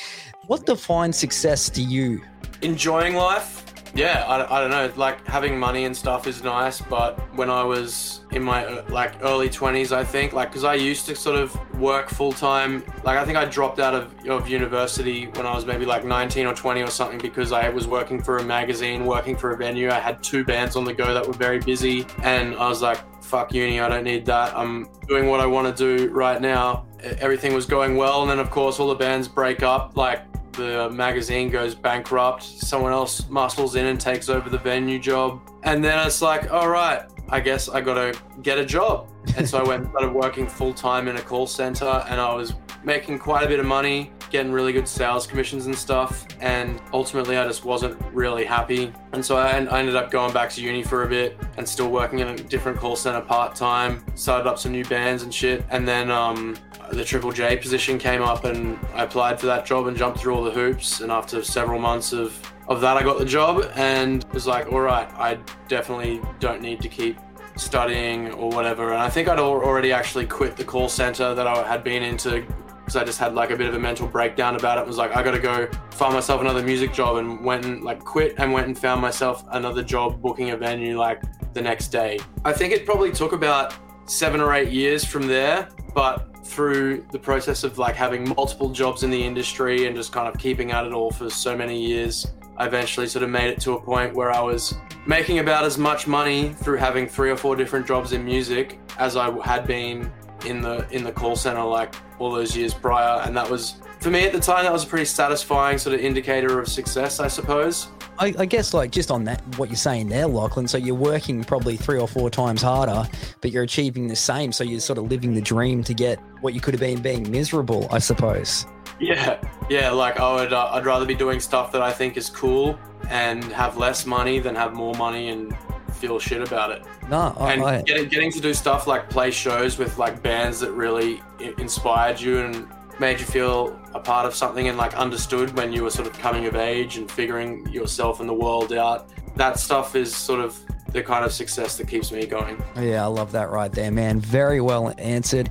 What 0.47 0.65
defines 0.65 1.17
success 1.17 1.69
to 1.71 1.81
you? 1.81 2.21
enjoying 2.61 3.13
life 3.15 3.72
yeah 3.95 4.25
I, 4.27 4.57
I 4.57 4.61
don't 4.61 4.71
know 4.71 4.91
like 4.95 5.25
having 5.27 5.59
money 5.59 5.85
and 5.85 5.95
stuff 5.95 6.25
is 6.25 6.43
nice 6.43 6.81
but 6.81 7.19
when 7.35 7.49
i 7.49 7.63
was 7.63 8.21
in 8.31 8.41
my 8.41 8.65
uh, 8.65 8.83
like 8.89 9.21
early 9.21 9.49
20s 9.49 9.91
i 9.91 10.03
think 10.03 10.33
like 10.33 10.49
because 10.49 10.63
i 10.63 10.73
used 10.73 11.05
to 11.05 11.15
sort 11.15 11.37
of 11.37 11.55
work 11.79 12.09
full-time 12.09 12.83
like 13.03 13.17
i 13.17 13.25
think 13.25 13.37
i 13.37 13.45
dropped 13.45 13.79
out 13.79 13.93
of, 13.93 14.13
of 14.27 14.49
university 14.49 15.27
when 15.27 15.45
i 15.45 15.53
was 15.53 15.65
maybe 15.65 15.85
like 15.85 16.03
19 16.05 16.47
or 16.47 16.55
20 16.55 16.81
or 16.81 16.87
something 16.87 17.19
because 17.19 17.51
i 17.51 17.69
was 17.69 17.87
working 17.87 18.21
for 18.21 18.37
a 18.37 18.43
magazine 18.43 19.05
working 19.05 19.35
for 19.35 19.51
a 19.51 19.57
venue. 19.57 19.89
I 19.89 19.99
had 19.99 20.23
two 20.23 20.43
bands 20.43 20.75
on 20.75 20.85
the 20.85 20.93
go 20.93 21.13
that 21.13 21.25
were 21.25 21.33
very 21.33 21.59
busy 21.59 22.07
and 22.23 22.55
i 22.55 22.67
was 22.67 22.81
like 22.81 22.99
fuck 23.23 23.53
uni 23.53 23.79
i 23.79 23.87
don't 23.87 24.03
need 24.03 24.25
that. 24.25 24.55
I'm 24.57 24.89
doing 25.07 25.27
what 25.27 25.39
i 25.39 25.45
want 25.45 25.75
to 25.75 25.97
do 25.97 26.11
right 26.11 26.41
now. 26.41 26.85
Everything 27.19 27.53
was 27.53 27.65
going 27.65 27.95
well 27.95 28.21
and 28.21 28.31
then 28.31 28.39
of 28.39 28.49
course 28.49 28.79
all 28.79 28.87
the 28.87 28.95
bands 28.95 29.27
break 29.27 29.61
up 29.61 29.95
like 29.95 30.23
the 30.53 30.89
magazine 30.91 31.49
goes 31.49 31.75
bankrupt. 31.75 32.43
Someone 32.43 32.91
else 32.91 33.27
muscles 33.29 33.75
in 33.75 33.87
and 33.87 33.99
takes 33.99 34.29
over 34.29 34.49
the 34.49 34.57
venue 34.57 34.99
job. 34.99 35.41
And 35.63 35.83
then 35.83 36.05
it's 36.05 36.21
like, 36.21 36.51
all 36.51 36.69
right, 36.69 37.03
I 37.29 37.39
guess 37.39 37.69
I 37.69 37.81
got 37.81 37.95
to 37.95 38.19
get 38.41 38.57
a 38.57 38.65
job. 38.65 39.09
And 39.37 39.47
so 39.47 39.57
I 39.57 39.63
went 39.63 39.83
and 39.83 39.89
started 39.91 40.13
working 40.13 40.47
full 40.47 40.73
time 40.73 41.07
in 41.07 41.15
a 41.15 41.21
call 41.21 41.47
center 41.47 42.03
and 42.09 42.19
I 42.19 42.33
was 42.33 42.53
making 42.83 43.17
quite 43.19 43.43
a 43.43 43.47
bit 43.47 43.59
of 43.59 43.65
money, 43.65 44.11
getting 44.29 44.51
really 44.51 44.73
good 44.73 44.87
sales 44.87 45.25
commissions 45.25 45.65
and 45.65 45.75
stuff. 45.75 46.27
And 46.41 46.81
ultimately, 46.91 47.37
I 47.37 47.47
just 47.47 47.63
wasn't 47.63 47.99
really 48.13 48.45
happy. 48.45 48.93
And 49.13 49.25
so 49.25 49.37
I, 49.37 49.51
I 49.51 49.79
ended 49.79 49.95
up 49.95 50.11
going 50.11 50.33
back 50.33 50.49
to 50.51 50.61
uni 50.61 50.83
for 50.83 51.03
a 51.03 51.07
bit 51.07 51.39
and 51.57 51.67
still 51.67 51.89
working 51.89 52.19
in 52.19 52.27
a 52.27 52.35
different 52.35 52.77
call 52.77 52.95
center 52.95 53.21
part 53.21 53.55
time, 53.55 54.03
started 54.15 54.47
up 54.49 54.59
some 54.59 54.71
new 54.71 54.85
bands 54.85 55.23
and 55.23 55.33
shit. 55.33 55.65
And 55.69 55.87
then 55.87 56.11
um, 56.11 56.57
the 56.91 57.03
Triple 57.03 57.31
J 57.31 57.57
position 57.57 57.97
came 57.97 58.21
up 58.21 58.45
and 58.45 58.79
I 58.93 59.03
applied 59.03 59.39
for 59.39 59.45
that 59.47 59.65
job 59.65 59.87
and 59.87 59.97
jumped 59.97 60.19
through 60.19 60.35
all 60.35 60.43
the 60.43 60.51
hoops. 60.51 61.01
And 61.01 61.11
after 61.11 61.43
several 61.43 61.79
months 61.79 62.13
of 62.13 62.39
of 62.67 62.81
that, 62.81 62.97
I 62.97 63.03
got 63.03 63.19
the 63.19 63.25
job 63.25 63.69
and 63.75 64.25
was 64.33 64.47
like, 64.47 64.71
all 64.71 64.79
right, 64.79 65.09
I 65.13 65.37
definitely 65.67 66.21
don't 66.39 66.61
need 66.61 66.81
to 66.81 66.89
keep 66.89 67.17
studying 67.55 68.31
or 68.31 68.49
whatever. 68.49 68.91
And 68.93 69.01
I 69.01 69.09
think 69.09 69.27
I'd 69.27 69.39
already 69.39 69.91
actually 69.91 70.25
quit 70.25 70.55
the 70.55 70.63
call 70.63 70.89
center 70.89 71.35
that 71.35 71.45
I 71.45 71.67
had 71.67 71.83
been 71.83 72.03
into 72.03 72.45
because 72.79 72.95
I 72.95 73.03
just 73.03 73.19
had 73.19 73.33
like 73.33 73.51
a 73.51 73.55
bit 73.55 73.67
of 73.67 73.75
a 73.75 73.79
mental 73.79 74.07
breakdown 74.07 74.55
about 74.55 74.77
it. 74.77 74.85
Was 74.85 74.97
like, 74.97 75.15
I 75.15 75.23
got 75.23 75.31
to 75.31 75.39
go 75.39 75.67
find 75.91 76.13
myself 76.13 76.41
another 76.41 76.63
music 76.63 76.93
job 76.93 77.17
and 77.17 77.43
went 77.43 77.65
and 77.65 77.83
like 77.83 77.99
quit 78.03 78.35
and 78.37 78.51
went 78.51 78.67
and 78.67 78.77
found 78.77 79.01
myself 79.01 79.43
another 79.51 79.83
job 79.83 80.21
booking 80.21 80.49
a 80.49 80.57
venue 80.57 80.97
like 80.97 81.21
the 81.53 81.61
next 81.61 81.89
day. 81.89 82.19
I 82.43 82.51
think 82.51 82.73
it 82.73 82.85
probably 82.85 83.11
took 83.11 83.31
about 83.31 83.73
seven 84.05 84.41
or 84.41 84.53
eight 84.53 84.71
years 84.71 85.05
from 85.05 85.27
there, 85.27 85.69
but 85.93 86.32
through 86.43 87.05
the 87.11 87.19
process 87.19 87.63
of 87.63 87.77
like 87.77 87.95
having 87.95 88.27
multiple 88.29 88.69
jobs 88.69 89.03
in 89.03 89.09
the 89.09 89.23
industry 89.23 89.87
and 89.87 89.95
just 89.95 90.11
kind 90.11 90.27
of 90.27 90.39
keeping 90.39 90.71
at 90.71 90.85
it 90.85 90.93
all 90.93 91.11
for 91.11 91.29
so 91.29 91.55
many 91.55 91.79
years, 91.81 92.31
I 92.57 92.67
eventually 92.67 93.07
sort 93.07 93.23
of 93.23 93.29
made 93.29 93.49
it 93.49 93.59
to 93.61 93.73
a 93.73 93.81
point 93.81 94.13
where 94.13 94.31
I 94.31 94.41
was 94.41 94.75
making 95.07 95.39
about 95.39 95.65
as 95.65 95.77
much 95.77 96.07
money 96.07 96.53
through 96.53 96.77
having 96.77 97.07
three 97.07 97.31
or 97.31 97.37
four 97.37 97.55
different 97.55 97.87
jobs 97.87 98.13
in 98.13 98.23
music 98.23 98.79
as 98.99 99.17
I 99.17 99.31
had 99.43 99.65
been 99.65 100.11
in 100.45 100.61
the 100.61 100.87
in 100.91 101.03
the 101.03 101.11
call 101.11 101.35
center 101.35 101.63
like 101.63 101.95
all 102.19 102.31
those 102.31 102.55
years 102.55 102.73
prior. 102.73 103.21
And 103.21 103.35
that 103.35 103.49
was 103.49 103.75
for 103.99 104.11
me 104.11 104.25
at 104.25 104.33
the 104.33 104.39
time 104.39 104.65
that 104.65 104.73
was 104.73 104.83
a 104.83 104.87
pretty 104.87 105.05
satisfying 105.05 105.77
sort 105.77 105.95
of 105.95 106.01
indicator 106.01 106.59
of 106.59 106.67
success 106.67 107.19
I 107.19 107.27
suppose 107.29 107.87
I, 108.19 108.33
I 108.37 108.45
guess 108.45 108.73
like 108.73 108.91
just 108.91 109.11
on 109.11 109.23
that 109.25 109.41
what 109.57 109.69
you're 109.69 109.75
saying 109.75 110.09
there, 110.09 110.25
Lochlan. 110.27 110.69
So 110.69 110.77
you're 110.77 110.95
working 110.95 111.43
probably 111.43 111.77
three 111.77 111.99
or 111.99 112.07
four 112.07 112.29
times 112.29 112.61
harder, 112.61 113.07
but 113.41 113.51
you're 113.51 113.63
achieving 113.63 114.07
the 114.07 114.15
same. 114.15 114.51
So 114.51 114.63
you're 114.63 114.79
sort 114.79 114.99
of 114.99 115.09
living 115.09 115.33
the 115.33 115.41
dream 115.41 115.83
to 115.83 115.93
get 115.93 116.19
what 116.41 116.53
you 116.53 116.61
could 116.61 116.73
have 116.73 116.81
been 116.81 117.01
being 117.01 117.29
miserable, 117.29 117.87
I 117.91 117.99
suppose. 117.99 118.65
yeah 118.99 119.39
yeah 119.69 119.89
like 119.89 120.19
I 120.19 120.35
would 120.35 120.53
uh, 120.53 120.69
I'd 120.73 120.85
rather 120.85 121.05
be 121.05 121.15
doing 121.15 121.39
stuff 121.39 121.71
that 121.71 121.81
I 121.81 121.91
think 121.91 122.15
is 122.15 122.29
cool 122.29 122.77
and 123.09 123.43
have 123.45 123.75
less 123.77 124.05
money 124.05 124.39
than 124.39 124.55
have 124.55 124.73
more 124.73 124.93
money 124.93 125.29
and 125.29 125.55
feel 125.93 126.19
shit 126.19 126.41
about 126.41 126.71
it 126.71 126.83
No, 127.09 127.35
I, 127.39 127.53
and 127.53 127.63
I, 127.63 127.81
getting, 127.81 128.07
getting 128.07 128.31
to 128.33 128.39
do 128.41 128.53
stuff 128.53 128.85
like 128.87 129.09
play 129.09 129.31
shows 129.31 129.77
with 129.77 129.97
like 129.97 130.21
bands 130.21 130.59
that 130.59 130.71
really 130.73 131.21
inspired 131.57 132.19
you 132.19 132.39
and 132.39 132.67
made 132.99 133.19
you 133.19 133.25
feel 133.25 133.79
a 133.93 133.99
part 133.99 134.25
of 134.25 134.35
something 134.35 134.67
and 134.67 134.77
like 134.77 134.95
understood 134.95 135.55
when 135.55 135.73
you 135.73 135.83
were 135.83 135.89
sort 135.89 136.07
of 136.07 136.13
coming 136.19 136.45
of 136.45 136.55
age 136.55 136.97
and 136.97 137.09
figuring 137.09 137.67
yourself 137.69 138.19
and 138.19 138.29
the 138.29 138.33
world 138.33 138.73
out 138.73 139.09
that 139.35 139.59
stuff 139.59 139.95
is 139.95 140.15
sort 140.15 140.39
of 140.39 140.59
the 140.91 141.01
kind 141.01 141.25
of 141.25 141.33
success 141.33 141.75
that 141.77 141.87
keeps 141.87 142.11
me 142.11 142.25
going 142.25 142.61
yeah, 142.79 143.03
I 143.03 143.07
love 143.07 143.31
that 143.33 143.49
right 143.49 143.71
there, 143.71 143.91
man. 143.91 144.19
Very 144.19 144.59
well 144.61 144.93
answered. 144.97 145.49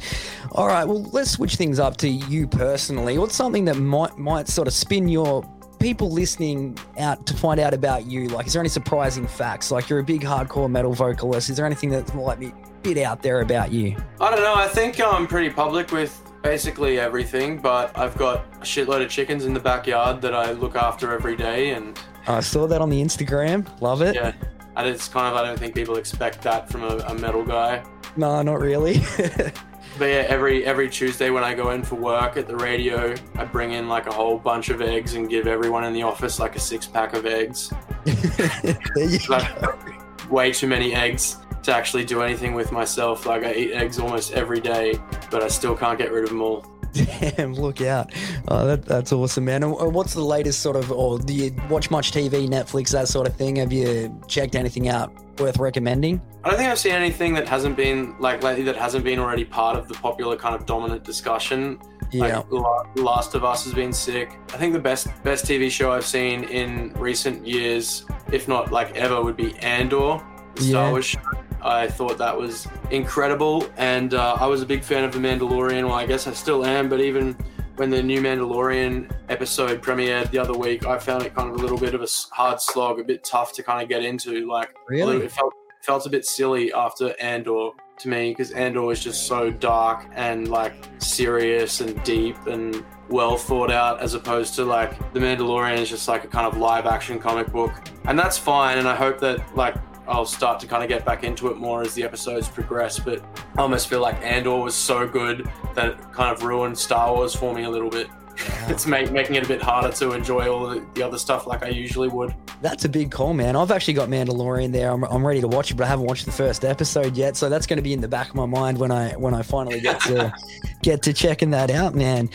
All 0.52 0.66
right, 0.66 0.84
well, 0.84 1.02
let's 1.12 1.30
switch 1.30 1.56
things 1.56 1.78
up 1.78 1.96
to 1.98 2.08
you 2.08 2.46
personally. 2.46 3.18
What's 3.18 3.34
something 3.34 3.64
that 3.66 3.76
might 3.76 4.18
might 4.18 4.48
sort 4.48 4.68
of 4.68 4.74
spin 4.74 5.08
your 5.08 5.42
people 5.78 6.10
listening 6.10 6.78
out 6.98 7.26
to 7.26 7.34
find 7.34 7.58
out 7.58 7.74
about 7.74 8.06
you? 8.06 8.28
Like, 8.28 8.46
is 8.46 8.52
there 8.52 8.60
any 8.60 8.68
surprising 8.68 9.26
facts? 9.26 9.70
Like, 9.70 9.88
you're 9.88 9.98
a 9.98 10.04
big 10.04 10.22
hardcore 10.22 10.70
metal 10.70 10.92
vocalist. 10.92 11.50
Is 11.50 11.56
there 11.56 11.66
anything 11.66 11.90
that 11.90 12.14
might 12.14 12.38
be 12.38 12.52
bit 12.82 12.98
out 12.98 13.22
there 13.22 13.40
about 13.40 13.72
you? 13.72 13.96
I 14.20 14.30
don't 14.30 14.40
know. 14.40 14.54
I 14.54 14.68
think 14.68 15.00
I'm 15.00 15.26
pretty 15.26 15.50
public 15.50 15.90
with 15.92 16.21
basically 16.42 16.98
everything, 16.98 17.58
but 17.58 17.96
I've 17.98 18.16
got 18.18 18.44
a 18.54 18.64
shitload 18.64 19.02
of 19.02 19.10
chickens 19.10 19.44
in 19.44 19.54
the 19.54 19.60
backyard 19.60 20.20
that 20.22 20.34
I 20.34 20.52
look 20.52 20.76
after 20.76 21.12
every 21.12 21.36
day, 21.36 21.70
and 21.70 21.98
I 22.26 22.40
saw 22.40 22.66
that 22.66 22.80
on 22.80 22.90
the 22.90 23.00
Instagram. 23.00 23.66
Love 23.80 24.02
it. 24.02 24.14
yeah, 24.14 24.32
and 24.76 24.88
it's 24.88 25.08
kind 25.08 25.34
of 25.34 25.40
I 25.40 25.46
don't 25.46 25.58
think 25.58 25.74
people 25.74 25.96
expect 25.96 26.42
that 26.42 26.68
from 26.68 26.82
a, 26.84 26.96
a 27.08 27.14
metal 27.14 27.44
guy. 27.44 27.82
No, 28.16 28.42
not 28.42 28.60
really. 28.60 29.00
But 29.98 30.06
yeah, 30.06 30.24
every 30.28 30.64
every 30.64 30.88
Tuesday 30.88 31.30
when 31.30 31.44
I 31.44 31.54
go 31.54 31.70
in 31.70 31.82
for 31.82 31.96
work 31.96 32.36
at 32.36 32.46
the 32.46 32.56
radio, 32.56 33.14
I 33.34 33.44
bring 33.44 33.72
in 33.72 33.88
like 33.88 34.06
a 34.06 34.12
whole 34.12 34.38
bunch 34.38 34.70
of 34.70 34.80
eggs 34.80 35.14
and 35.14 35.28
give 35.28 35.46
everyone 35.46 35.84
in 35.84 35.92
the 35.92 36.02
office 36.02 36.38
like 36.38 36.56
a 36.56 36.60
six 36.60 36.86
pack 36.86 37.12
of 37.12 37.26
eggs. 37.26 37.72
there 38.04 38.78
you 38.96 39.18
go. 39.26 39.36
Like, 39.36 40.30
way 40.30 40.50
too 40.52 40.66
many 40.66 40.94
eggs 40.94 41.36
to 41.62 41.74
actually 41.74 42.04
do 42.04 42.22
anything 42.22 42.54
with 42.54 42.72
myself. 42.72 43.26
Like 43.26 43.44
I 43.44 43.52
eat 43.54 43.72
eggs 43.72 43.98
almost 43.98 44.32
every 44.32 44.60
day, 44.60 44.98
but 45.30 45.42
I 45.42 45.48
still 45.48 45.76
can't 45.76 45.98
get 45.98 46.12
rid 46.12 46.24
of 46.24 46.30
them 46.30 46.42
all. 46.42 46.66
Damn, 46.92 47.54
look 47.54 47.80
out. 47.80 48.12
Oh, 48.48 48.66
that, 48.66 48.84
that's 48.84 49.12
awesome, 49.12 49.46
man. 49.46 49.62
And 49.62 49.72
what's 49.94 50.12
the 50.12 50.22
latest 50.22 50.60
sort 50.60 50.76
of, 50.76 50.92
or 50.92 51.18
do 51.18 51.32
you 51.32 51.54
watch 51.70 51.90
much 51.90 52.12
TV, 52.12 52.46
Netflix, 52.46 52.90
that 52.92 53.08
sort 53.08 53.26
of 53.26 53.34
thing? 53.34 53.56
Have 53.56 53.72
you 53.72 54.20
checked 54.28 54.54
anything 54.54 54.88
out 54.88 55.10
worth 55.38 55.56
recommending? 55.58 56.20
I 56.44 56.50
don't 56.50 56.58
think 56.58 56.70
I've 56.70 56.78
seen 56.78 56.92
anything 56.92 57.32
that 57.34 57.48
hasn't 57.48 57.76
been 57.76 58.14
like 58.18 58.42
lately 58.42 58.64
that 58.64 58.76
hasn't 58.76 59.04
been 59.04 59.18
already 59.18 59.44
part 59.44 59.78
of 59.78 59.88
the 59.88 59.94
popular 59.94 60.36
kind 60.36 60.54
of 60.54 60.66
dominant 60.66 61.02
discussion. 61.02 61.78
Yeah. 62.10 62.42
Like 62.50 62.96
Last 62.96 63.34
of 63.34 63.42
Us 63.42 63.64
has 63.64 63.72
been 63.72 63.94
sick. 63.94 64.36
I 64.52 64.58
think 64.58 64.74
the 64.74 64.78
best 64.78 65.06
best 65.24 65.46
TV 65.46 65.70
show 65.70 65.92
I've 65.92 66.04
seen 66.04 66.44
in 66.44 66.92
recent 66.92 67.46
years, 67.46 68.04
if 68.30 68.48
not 68.48 68.70
like 68.70 68.94
ever, 68.96 69.22
would 69.22 69.36
be 69.38 69.56
Andor, 69.60 70.20
the 70.56 70.64
Yeah. 70.64 70.70
Star 70.70 70.90
Wars 70.90 71.06
show. 71.06 71.20
I 71.62 71.88
thought 71.88 72.18
that 72.18 72.36
was 72.36 72.66
incredible, 72.90 73.68
and 73.76 74.14
uh, 74.14 74.36
I 74.38 74.46
was 74.46 74.62
a 74.62 74.66
big 74.66 74.82
fan 74.82 75.04
of 75.04 75.12
The 75.12 75.18
Mandalorian. 75.18 75.84
Well, 75.84 75.94
I 75.94 76.06
guess 76.06 76.26
I 76.26 76.32
still 76.32 76.64
am, 76.64 76.88
but 76.88 77.00
even 77.00 77.36
when 77.76 77.88
the 77.90 78.02
new 78.02 78.20
Mandalorian 78.20 79.10
episode 79.28 79.80
premiered 79.82 80.30
the 80.30 80.38
other 80.38 80.54
week, 80.54 80.86
I 80.86 80.98
found 80.98 81.24
it 81.24 81.34
kind 81.34 81.48
of 81.48 81.54
a 81.56 81.58
little 81.58 81.78
bit 81.78 81.94
of 81.94 82.02
a 82.02 82.08
hard 82.30 82.60
slog, 82.60 83.00
a 83.00 83.04
bit 83.04 83.24
tough 83.24 83.52
to 83.54 83.62
kind 83.62 83.82
of 83.82 83.88
get 83.88 84.04
into. 84.04 84.46
Like, 84.48 84.74
Really? 84.88 85.16
it 85.24 85.32
felt 85.32 85.54
felt 85.82 86.06
a 86.06 86.08
bit 86.10 86.24
silly 86.24 86.72
after 86.72 87.12
Andor 87.20 87.70
to 87.98 88.08
me 88.08 88.30
because 88.30 88.52
Andor 88.52 88.82
was 88.82 89.02
just 89.02 89.26
so 89.26 89.50
dark 89.50 90.06
and 90.14 90.46
like 90.48 90.74
serious 90.98 91.80
and 91.80 92.00
deep 92.04 92.36
and 92.46 92.84
well 93.08 93.36
thought 93.36 93.70
out 93.70 94.00
as 94.00 94.14
opposed 94.14 94.54
to 94.54 94.64
like 94.64 94.96
The 95.12 95.18
Mandalorian 95.18 95.78
is 95.78 95.90
just 95.90 96.06
like 96.06 96.22
a 96.22 96.28
kind 96.28 96.46
of 96.46 96.56
live 96.56 96.86
action 96.86 97.18
comic 97.18 97.48
book. 97.48 97.72
And 98.04 98.16
that's 98.16 98.38
fine 98.38 98.78
and 98.78 98.86
I 98.88 98.94
hope 98.94 99.18
that 99.20 99.56
like 99.56 99.74
I'll 100.06 100.26
start 100.26 100.60
to 100.60 100.66
kind 100.66 100.82
of 100.82 100.88
get 100.88 101.04
back 101.04 101.24
into 101.24 101.48
it 101.48 101.56
more 101.56 101.82
as 101.82 101.94
the 101.94 102.02
episodes 102.02 102.48
progress, 102.48 102.98
but 102.98 103.22
I 103.56 103.60
almost 103.60 103.88
feel 103.88 104.00
like 104.00 104.20
Andor 104.22 104.58
was 104.58 104.74
so 104.74 105.06
good 105.06 105.48
that 105.74 105.88
it 105.88 106.12
kind 106.12 106.34
of 106.34 106.42
ruined 106.42 106.76
Star 106.76 107.14
Wars 107.14 107.34
for 107.34 107.54
me 107.54 107.64
a 107.64 107.70
little 107.70 107.90
bit. 107.90 108.08
it's 108.68 108.86
make, 108.86 109.12
making 109.12 109.36
it 109.36 109.44
a 109.44 109.48
bit 109.48 109.62
harder 109.62 109.92
to 109.92 110.12
enjoy 110.12 110.50
all 110.50 110.66
the, 110.66 110.84
the 110.94 111.02
other 111.02 111.18
stuff 111.18 111.46
like 111.46 111.62
I 111.62 111.68
usually 111.68 112.08
would. 112.08 112.34
That's 112.60 112.84
a 112.84 112.88
big 112.88 113.10
call, 113.10 113.34
man. 113.34 113.56
I've 113.56 113.70
actually 113.70 113.94
got 113.94 114.08
Mandalorian 114.08 114.72
there. 114.72 114.90
I'm, 114.90 115.04
I'm 115.04 115.26
ready 115.26 115.40
to 115.40 115.48
watch 115.48 115.70
it, 115.70 115.74
but 115.76 115.84
I 115.84 115.88
haven't 115.88 116.06
watched 116.06 116.24
the 116.24 116.32
first 116.32 116.64
episode 116.64 117.16
yet. 117.16 117.36
So 117.36 117.48
that's 117.48 117.66
going 117.66 117.76
to 117.76 117.82
be 117.82 117.92
in 117.92 118.00
the 118.00 118.08
back 118.08 118.28
of 118.28 118.34
my 118.34 118.46
mind 118.46 118.78
when 118.78 118.90
I 118.90 119.12
when 119.12 119.34
I 119.34 119.42
finally 119.42 119.80
get 119.80 120.00
to 120.02 120.32
get 120.82 121.02
to 121.02 121.12
checking 121.12 121.50
that 121.50 121.70
out, 121.70 121.94
man. 121.94 122.30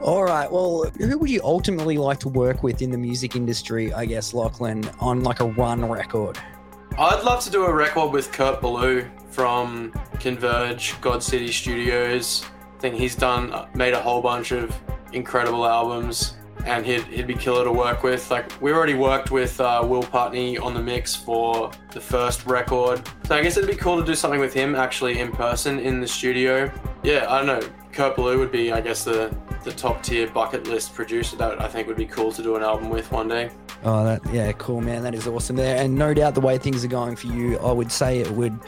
All 0.00 0.24
right. 0.24 0.50
Well, 0.50 0.90
who 0.98 1.18
would 1.18 1.30
you 1.30 1.40
ultimately 1.42 1.96
like 1.96 2.20
to 2.20 2.28
work 2.28 2.62
with 2.62 2.82
in 2.82 2.90
the 2.90 2.98
music 2.98 3.36
industry? 3.36 3.92
I 3.92 4.04
guess 4.04 4.32
Lochlan 4.32 4.94
on 5.00 5.22
like 5.22 5.40
a 5.40 5.46
run 5.46 5.88
record. 5.88 6.38
I'd 7.00 7.22
love 7.22 7.44
to 7.44 7.50
do 7.50 7.64
a 7.64 7.72
record 7.72 8.10
with 8.10 8.32
Kurt 8.32 8.60
Ballou 8.60 9.08
from 9.30 9.92
Converge, 10.18 11.00
God 11.00 11.22
City 11.22 11.52
Studios. 11.52 12.44
I 12.76 12.80
think 12.80 12.96
he's 12.96 13.14
done, 13.14 13.68
made 13.72 13.94
a 13.94 14.02
whole 14.02 14.20
bunch 14.20 14.50
of 14.50 14.76
incredible 15.12 15.64
albums, 15.64 16.34
and 16.64 16.84
he'd, 16.84 17.04
he'd 17.04 17.28
be 17.28 17.36
killer 17.36 17.62
to 17.62 17.70
work 17.70 18.02
with. 18.02 18.28
Like, 18.32 18.50
we 18.60 18.72
already 18.72 18.94
worked 18.94 19.30
with 19.30 19.60
uh, 19.60 19.86
Will 19.86 20.02
Putney 20.02 20.58
on 20.58 20.74
the 20.74 20.82
mix 20.82 21.14
for 21.14 21.70
the 21.92 22.00
first 22.00 22.44
record. 22.46 23.00
So 23.26 23.36
I 23.36 23.42
guess 23.42 23.56
it'd 23.56 23.70
be 23.70 23.76
cool 23.76 24.00
to 24.00 24.04
do 24.04 24.16
something 24.16 24.40
with 24.40 24.52
him 24.52 24.74
actually 24.74 25.20
in 25.20 25.30
person 25.30 25.78
in 25.78 26.00
the 26.00 26.08
studio. 26.08 26.68
Yeah, 27.04 27.26
I 27.28 27.38
don't 27.38 27.46
know. 27.46 27.68
Kurt 27.92 28.16
Ballou 28.16 28.40
would 28.40 28.50
be, 28.50 28.72
I 28.72 28.80
guess, 28.80 29.04
the, 29.04 29.32
the 29.62 29.70
top 29.70 30.02
tier 30.02 30.26
bucket 30.26 30.66
list 30.66 30.96
producer 30.96 31.36
that 31.36 31.62
I 31.62 31.68
think 31.68 31.86
would 31.86 31.96
be 31.96 32.06
cool 32.06 32.32
to 32.32 32.42
do 32.42 32.56
an 32.56 32.64
album 32.64 32.90
with 32.90 33.12
one 33.12 33.28
day. 33.28 33.50
Oh, 33.84 34.04
that 34.04 34.20
yeah, 34.32 34.50
cool, 34.52 34.80
man. 34.80 35.02
That 35.04 35.14
is 35.14 35.26
awesome 35.28 35.54
there, 35.54 35.76
and 35.76 35.94
no 35.94 36.12
doubt 36.12 36.34
the 36.34 36.40
way 36.40 36.58
things 36.58 36.84
are 36.84 36.88
going 36.88 37.14
for 37.14 37.28
you, 37.28 37.58
I 37.58 37.70
would 37.70 37.92
say 37.92 38.18
it 38.18 38.30
would, 38.32 38.58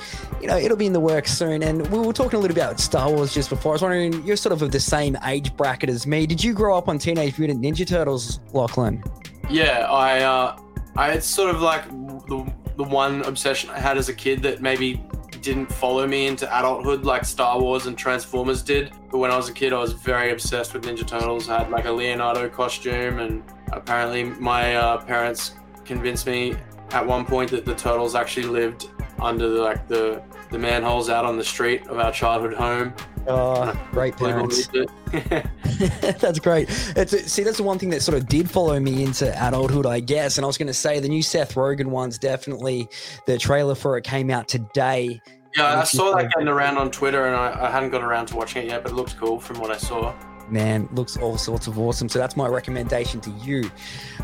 you 0.41 0.47
know, 0.47 0.57
it'll 0.57 0.77
be 0.77 0.87
in 0.87 0.93
the 0.93 1.01
works 1.01 1.37
soon. 1.37 1.63
And 1.65 1.87
we 1.89 1.99
were 1.99 2.13
talking 2.13 2.39
a 2.39 2.41
little 2.41 2.55
bit 2.55 2.63
about 2.63 2.79
Star 2.79 3.11
Wars 3.11 3.35
just 3.35 3.51
before. 3.51 3.73
I 3.73 3.75
was 3.75 3.83
wondering, 3.83 4.25
you're 4.25 4.37
sort 4.37 4.53
of 4.53 4.63
of 4.63 4.71
the 4.71 4.81
same 4.81 5.19
age 5.25 5.57
bracket 5.57 5.91
as 5.91 6.07
me. 6.07 6.27
Did 6.27 6.43
you 6.43 6.53
grow 6.53 6.79
up 6.79 6.89
on 6.89 6.99
Teenage 6.99 7.39
Mutant 7.39 7.61
Ninja 7.61 7.87
Turtles, 7.87 8.39
Lochlan? 8.53 9.05
Yeah, 9.49 9.91
I 9.91 10.21
uh, 10.21 10.59
I 10.97 11.13
it's 11.13 11.27
sort 11.27 11.53
of 11.55 11.61
like 11.61 11.89
the 12.29 12.51
the 12.77 12.85
one 12.85 13.23
obsession 13.23 13.71
I 13.71 13.81
had 13.81 13.99
as 13.99 14.09
a 14.09 14.15
kid 14.15 14.43
that 14.43 14.63
maybe 14.63 15.03
didn't 15.43 15.73
follow 15.73 16.07
me 16.07 16.27
into 16.27 16.47
adulthood 16.59 17.05
like 17.05 17.25
Star 17.25 17.61
Wars 17.61 17.87
and 17.87 17.97
Transformers 17.97 18.63
did. 18.63 18.93
But 19.11 19.19
when 19.19 19.31
I 19.31 19.37
was 19.37 19.49
a 19.49 19.53
kid, 19.53 19.73
I 19.73 19.79
was 19.79 19.93
very 19.93 20.33
obsessed 20.33 20.75
with 20.75 20.85
Ninja 20.85 21.07
Turtles. 21.07 21.49
I 21.49 21.61
had 21.61 21.71
like 21.71 21.87
a 21.87 21.93
Leonardo 21.93 22.49
costume, 22.49 23.19
and 23.19 23.43
apparently 23.73 24.25
my 24.25 24.77
uh, 24.77 24.99
parents 24.99 25.55
convinced 25.85 26.27
me 26.27 26.57
at 26.93 27.07
one 27.07 27.25
point 27.25 27.51
that 27.51 27.65
the 27.65 27.75
turtles 27.75 28.15
actually 28.15 28.47
lived 28.47 28.89
under 29.21 29.49
the, 29.49 29.61
like 29.63 29.87
the 29.89 30.23
the 30.51 30.59
manholes 30.59 31.09
out 31.09 31.25
on 31.25 31.37
the 31.37 31.45
street 31.45 31.87
of 31.87 31.99
our 31.99 32.13
childhood 32.13 32.55
home. 32.55 32.93
Oh, 33.29 33.73
great 33.93 34.17
parents. 34.17 34.69
that's 35.13 36.39
great. 36.41 36.69
It's, 36.97 37.33
see, 37.33 37.43
that's 37.43 37.59
the 37.59 37.63
one 37.63 37.79
thing 37.79 37.91
that 37.91 38.03
sort 38.03 38.19
of 38.19 38.27
did 38.27 38.51
follow 38.51 38.79
me 38.81 39.05
into 39.05 39.31
adulthood, 39.47 39.87
I 39.87 40.01
guess. 40.01 40.39
And 40.39 40.45
I 40.45 40.47
was 40.47 40.59
going 40.59 40.67
to 40.67 40.75
say 40.75 40.99
the 40.99 41.09
new 41.09 41.23
Seth 41.23 41.55
Rogen 41.55 41.87
one's 41.87 42.19
definitely 42.19 42.89
the 43.27 43.39
trailer 43.39 43.75
for 43.75 43.97
it 43.97 44.05
came 44.05 44.31
out 44.31 44.49
today. 44.49 45.21
yeah, 45.57 45.81
I 45.81 45.85
saw 45.85 46.17
that 46.17 46.33
getting 46.33 46.49
around 46.49 46.79
on 46.79 46.91
Twitter, 46.91 47.27
and 47.27 47.37
I, 47.37 47.67
I 47.67 47.71
hadn't 47.71 47.91
got 47.91 48.03
around 48.03 48.27
to 48.27 48.37
watching 48.37 48.65
it 48.65 48.71
yet, 48.71 48.83
but 48.83 48.93
it 48.93 48.95
looked 48.95 49.17
cool 49.17 49.39
from 49.39 49.61
what 49.61 49.71
I 49.71 49.77
saw. 49.77 50.15
Man, 50.51 50.89
looks 50.93 51.17
all 51.17 51.39
sorts 51.39 51.67
of 51.67 51.79
awesome. 51.79 52.09
So 52.09 52.19
that's 52.19 52.37
my 52.37 52.47
recommendation 52.49 53.21
to 53.23 53.31
you. 53.31 53.71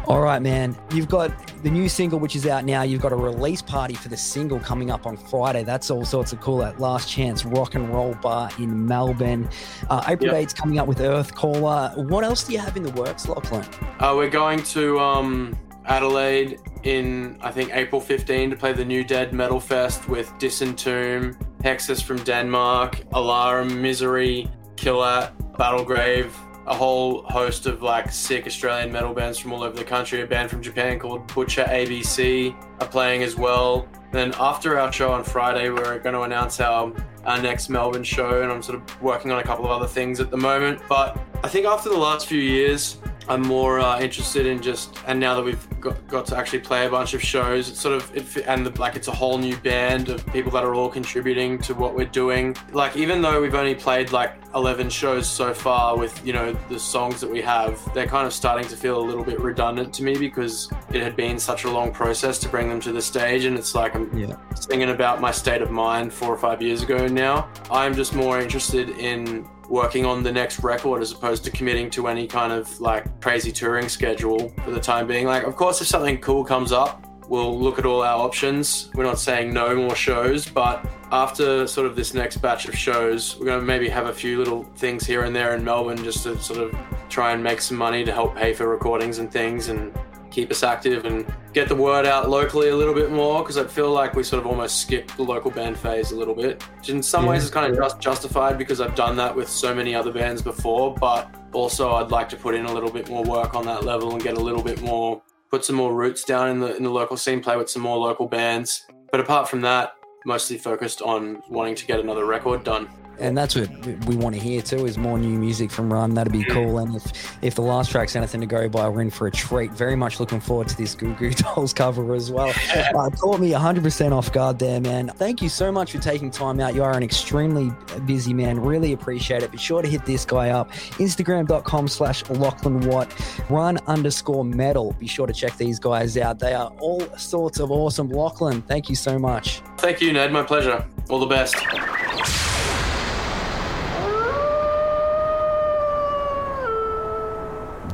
All 0.07 0.21
right, 0.21 0.41
man. 0.43 0.77
You've 0.93 1.09
got 1.09 1.31
the 1.63 1.71
new 1.71 1.89
single, 1.89 2.19
which 2.19 2.37
is 2.37 2.47
out 2.47 2.65
now. 2.65 2.83
You've 2.83 3.03
got 3.03 3.13
a 3.13 3.17
release 3.17 3.63
party 3.63 3.95
for 3.95 4.09
the 4.09 4.17
single 4.17 4.59
coming 4.61 4.91
up 4.91 5.07
on 5.07 5.17
Friday. 5.17 5.63
That's 5.63 5.91
all 5.91 6.05
sorts 6.05 6.33
of 6.33 6.41
cool. 6.41 6.63
At 6.65 6.81
Last 6.81 7.09
Chance 7.11 7.45
Rock 7.45 7.75
and 7.75 7.89
Roll 7.93 8.15
Bar 8.15 8.51
in 8.59 8.87
Melbourne. 8.87 9.49
Uh, 9.89 10.03
April 10.09 10.33
Yep. 10.33 10.49
8th's 10.49 10.55
coming 10.55 10.79
up 10.79 10.87
with 10.89 11.01
Earth 11.01 11.35
Caller. 11.35 11.93
What 11.97 12.25
else 12.25 12.45
do 12.45 12.53
you 12.53 12.59
have 12.59 12.77
in 12.77 12.83
the 12.83 12.93
works, 12.93 13.27
Lochlan? 13.27 13.65
Uh, 14.01 14.15
we're 14.17 14.31
going 14.31 14.63
to 14.65 14.99
um, 14.99 15.57
Adelaide 15.87 16.59
in 16.83 17.39
I 17.41 17.51
think 17.51 17.71
April 17.75 18.01
15 18.01 18.51
to 18.51 18.57
play 18.57 18.73
the 18.73 18.85
New 18.85 19.05
Dead 19.05 19.33
Metal 19.33 19.61
Fest 19.61 20.09
with 20.09 20.33
Disentomb, 20.39 21.37
Hexis 21.63 22.03
from 22.03 22.19
Denmark, 22.25 23.01
Alarum, 23.13 23.81
Misery, 23.81 24.49
Killat, 24.77 25.33
Battlegrave, 25.59 26.31
a 26.67 26.75
whole 26.75 27.23
host 27.23 27.67
of 27.67 27.83
like 27.83 28.11
sick 28.11 28.47
Australian 28.47 28.93
metal 28.93 29.15
bands 29.15 29.39
from 29.39 29.53
all 29.53 29.63
over 29.63 29.77
the 29.77 29.85
country. 29.85 30.21
A 30.23 30.27
band 30.27 30.51
from 30.51 30.63
Japan 30.63 30.99
called 30.99 31.33
Butcher 31.33 31.65
ABC 31.65 32.55
are 32.81 32.89
playing 32.89 33.23
as 33.23 33.37
well. 33.37 33.89
Then 34.13 34.35
after 34.39 34.79
our 34.79 34.93
show 34.93 35.13
on 35.13 35.25
Friday, 35.25 35.71
we're 35.71 35.99
going 35.99 36.15
to 36.15 36.23
announce 36.23 36.61
our 36.61 36.93
our 37.25 37.43
next 37.43 37.69
Melbourne 37.69 38.05
show, 38.05 38.43
and 38.43 38.53
I'm 38.53 38.63
sort 38.63 38.81
of 38.81 39.03
working 39.03 39.33
on 39.33 39.41
a 39.41 39.43
couple 39.43 39.65
of 39.65 39.73
other 39.73 39.89
things 39.89 40.21
at 40.21 40.31
the 40.31 40.37
moment. 40.37 40.81
But 40.89 41.19
I 41.43 41.49
think 41.49 41.67
after 41.67 41.89
the 41.89 41.99
last 41.99 42.27
few 42.29 42.41
years, 42.41 42.99
I'm 43.29 43.43
more 43.43 43.81
uh, 43.81 44.01
interested 44.01 44.47
in 44.47 44.63
just, 44.63 44.97
and 45.07 45.19
now 45.19 45.35
that 45.35 45.43
we've 45.43 45.81
got, 45.81 46.07
got 46.07 46.27
to 46.27 46.37
actually 46.37 46.61
play 46.61 46.87
a 46.87 46.91
bunch 46.91 47.13
of 47.15 47.23
shows, 47.23 47.69
it's 47.69 47.81
sort 47.81 47.95
of, 47.97 48.17
it, 48.17 48.45
and 48.47 48.65
the, 48.65 48.81
like 48.81 48.95
it's 48.95 49.09
a 49.09 49.13
whole 49.13 49.37
new 49.39 49.57
band 49.59 50.09
of 50.09 50.25
people 50.33 50.51
that 50.53 50.63
are 50.65 50.75
all 50.75 50.89
contributing 50.89 51.59
to 51.59 51.75
what 51.75 51.95
we're 51.97 52.07
doing. 52.07 52.57
Like 52.73 52.97
even 52.97 53.21
though 53.23 53.41
we've 53.41 53.55
only 53.55 53.75
played 53.75 54.13
like 54.13 54.35
11 54.55 54.89
shows 54.91 55.29
so 55.29 55.53
far 55.53 55.99
with 55.99 56.25
you 56.27 56.33
know 56.33 56.53
the 56.71 56.79
songs 56.79 57.21
that 57.21 57.31
we 57.31 57.43
have, 57.43 57.79
they're 57.95 58.07
kind 58.07 58.27
of 58.27 58.33
starting 58.33 58.67
to 58.69 58.77
feel 58.77 58.99
a 58.99 59.05
little 59.05 59.25
bit 59.25 59.41
redundant 59.41 59.93
to 59.95 60.03
me 60.05 60.17
because 60.17 60.71
it 60.93 61.03
had 61.03 61.17
been 61.17 61.39
such 61.39 61.65
a 61.65 61.71
long 61.71 61.93
process 61.93 62.39
to 62.39 62.49
bring 62.49 62.69
them 62.69 62.81
to 62.81 62.93
the 62.93 63.03
stage, 63.03 63.45
and 63.45 63.59
it's 63.59 63.75
like 63.75 63.95
I'm 63.97 64.17
Yeah. 64.17 64.37
singing 64.55 64.91
about 64.91 65.21
my 65.21 65.31
state 65.33 65.63
of 65.63 65.71
mind 65.71 66.13
four 66.13 66.33
or 66.33 66.39
five 66.39 66.63
years 66.63 66.83
ago 66.83 67.07
now. 67.07 67.49
I'm 67.71 67.95
just 67.95 68.15
more 68.15 68.41
interested 68.41 68.91
in 68.91 69.47
working 69.69 70.05
on 70.05 70.23
the 70.23 70.33
next 70.33 70.61
record 70.61 71.03
as 71.03 71.13
opposed 71.13 71.45
to 71.45 71.51
committing 71.51 71.91
to 71.91 72.09
any 72.09 72.27
kind 72.27 72.53
of 72.53 72.81
like 72.81 73.21
crazy 73.21 73.53
touring 73.53 73.89
schedule 73.89 74.53
for 74.65 74.71
the 74.71 74.81
time 74.81 75.07
being. 75.07 75.27
Like, 75.27 75.45
of 75.45 75.57
course, 75.57 75.81
if 75.81 75.87
something 75.87 76.19
cool 76.19 76.45
comes 76.45 76.73
up, 76.73 77.05
we'll 77.29 77.59
look 77.59 77.79
at 77.79 77.87
all 77.87 78.03
our 78.03 78.23
options. 78.23 78.91
We're 78.95 79.05
not 79.05 79.19
saying 79.19 79.53
no 79.53 79.75
more 79.75 79.97
shows, 79.97 80.47
but 80.47 80.87
after 81.13 81.67
sort 81.67 81.87
of 81.87 81.97
this 81.97 82.15
next 82.15 82.39
batch 82.39 82.67
of 82.69 82.77
shows, 82.77 83.37
we're 83.39 83.47
going 83.47 83.61
to 83.61 83.67
maybe 83.67 83.89
have 83.89 84.07
a 84.07 84.13
few 84.13 84.39
little 84.39 84.65
things 84.77 85.07
here 85.07 85.23
and 85.23 85.35
there 85.35 85.55
in 85.55 85.65
Melbourne 85.65 86.03
just 86.03 86.23
to 86.25 86.39
sort 86.39 86.61
of 86.61 86.77
try 87.09 87.33
and 87.33 87.43
make 87.43 87.61
some 87.61 87.77
money 87.77 88.05
to 88.05 88.13
help 88.13 88.37
pay 88.37 88.53
for 88.53 88.69
recordings 88.69 89.19
and 89.19 89.31
things 89.31 89.69
and 89.69 89.97
keep 90.37 90.51
us 90.51 90.63
active 90.63 91.07
and 91.07 91.25
get 91.55 91.67
the 91.67 91.75
word 91.75 92.05
out 92.05 92.29
locally 92.29 92.69
a 92.69 92.77
little 92.77 92.93
bit 92.93 93.11
more 93.11 93.43
because 93.43 93.57
I 93.57 93.65
feel 93.65 93.91
like 93.91 94.15
we 94.15 94.23
sort 94.23 94.45
of 94.45 94.47
almost 94.47 94.83
skipped 94.83 95.17
the 95.17 95.23
local 95.23 95.51
band 95.51 95.79
phase 95.79 96.13
a 96.13 96.17
little 96.17 96.35
bit. 96.35 96.63
Which 96.77 96.91
in 96.91 97.03
some 97.03 97.25
ways 97.25 97.43
is 97.43 97.51
kind 97.51 97.73
of 97.73 97.79
just 97.79 98.01
justified 98.01 98.59
because 98.59 98.83
I've 98.83 98.95
done 98.95 99.17
that 99.17 99.35
with 99.35 99.49
so 99.49 99.75
many 99.75 99.95
other 99.95 100.13
bands 100.13 100.43
before, 100.43 100.95
but 100.95 101.35
also 101.55 101.93
I'd 101.95 102.11
like 102.11 102.29
to 102.29 102.37
put 102.37 102.55
in 102.55 102.67
a 102.67 102.73
little 102.73 102.91
bit 102.91 103.09
more 103.09 103.25
work 103.25 103.55
on 103.55 103.65
that 103.65 103.85
level 103.85 104.13
and 104.13 104.23
get 104.23 104.37
a 104.37 104.41
little 104.41 104.63
bit 104.63 104.83
more 104.83 105.23
put 105.51 105.65
some 105.65 105.77
more 105.77 105.95
roots 105.95 106.23
down 106.23 106.51
in 106.51 106.61
the 106.61 106.77
in 106.77 106.83
the 106.83 106.91
local 106.91 107.17
scene, 107.17 107.41
play 107.43 107.57
with 107.57 107.71
some 107.71 107.81
more 107.81 107.97
local 107.97 108.27
bands. 108.27 108.85
But 109.11 109.21
apart 109.21 109.49
from 109.49 109.63
that, 109.63 109.95
mostly 110.27 110.59
focused 110.59 111.01
on 111.01 111.43
wanting 111.49 111.77
to 111.77 111.87
get 111.87 111.99
another 111.99 112.27
record 112.27 112.63
done. 112.63 112.91
And 113.19 113.37
that's 113.37 113.55
what 113.57 113.71
we 114.07 114.17
want 114.17 114.35
to 114.35 114.41
hear 114.41 114.63
too 114.63 114.87
is 114.87 114.99
more 114.99 115.19
new 115.19 115.39
music 115.39 115.71
from 115.71 115.93
Run. 115.93 116.15
That'd 116.15 116.33
be 116.33 116.45
cool. 116.45 116.79
And 116.79 116.97
if 116.97 117.43
if 117.43 117.55
the 117.55 117.63
last 117.63 117.91
track's 117.91 118.17
anything 118.17 118.41
to 118.41 118.47
go 118.47 118.69
by, 118.69 118.89
we're 118.89 119.01
in 119.03 119.11
for 119.11 119.27
a 119.27 119.31
treat. 119.31 119.73
Very 119.73 119.97
much 119.97 120.21
looking 120.21 120.41
forward 120.41 120.69
to 120.69 120.77
this 120.77 120.95
Goo 120.95 121.15
Goo 121.15 121.31
Dolls 121.35 121.73
cover 121.73 122.15
as 122.15 122.31
well. 122.31 122.53
Uh, 122.97 123.11
caught 123.11 123.41
me 123.41 123.51
100% 123.51 124.13
off 124.13 124.33
guard 124.33 124.59
there, 124.59 124.81
man. 124.81 125.09
Thank 125.17 125.43
you 125.43 125.49
so 125.49 125.71
much 125.73 125.93
for 125.93 125.99
taking 125.99 126.31
time 126.31 126.61
out. 126.61 126.75
You 126.75 126.83
are 126.83 126.97
an 126.97 127.03
extremely 127.03 127.71
busy 128.07 128.33
man. 128.33 128.61
Really 128.61 128.93
appreciate 128.93 129.43
it. 129.43 129.51
Be 129.51 129.59
sure 129.59 129.83
to 129.83 129.89
hit 129.89 130.05
this 130.07 130.25
guy 130.25 130.51
up. 130.51 130.71
Instagram.com 130.99 131.89
slash 131.89 132.23
Lochlan 132.25 132.87
Watt. 132.87 133.13
Run 133.51 133.79
underscore 133.87 134.45
metal. 134.45 134.95
Be 134.99 135.07
sure 135.07 135.27
to 135.27 135.33
check 135.33 135.57
these 135.57 135.79
guys 135.79 136.17
out. 136.17 136.39
They 136.39 136.55
are 136.55 136.73
all 136.81 137.01
sorts 137.17 137.61
of 137.61 137.71
awesome. 137.71 138.09
Lochlan, 138.09 138.65
thank 138.67 138.89
you 138.89 138.95
so 138.95 139.19
much. 139.19 139.61
Thank 139.79 140.01
you, 140.01 140.13
Ned. 140.13 140.33
My 140.33 140.43
pleasure. 140.43 140.87
All 141.09 141.19
the 141.19 141.27
best. 141.27 141.57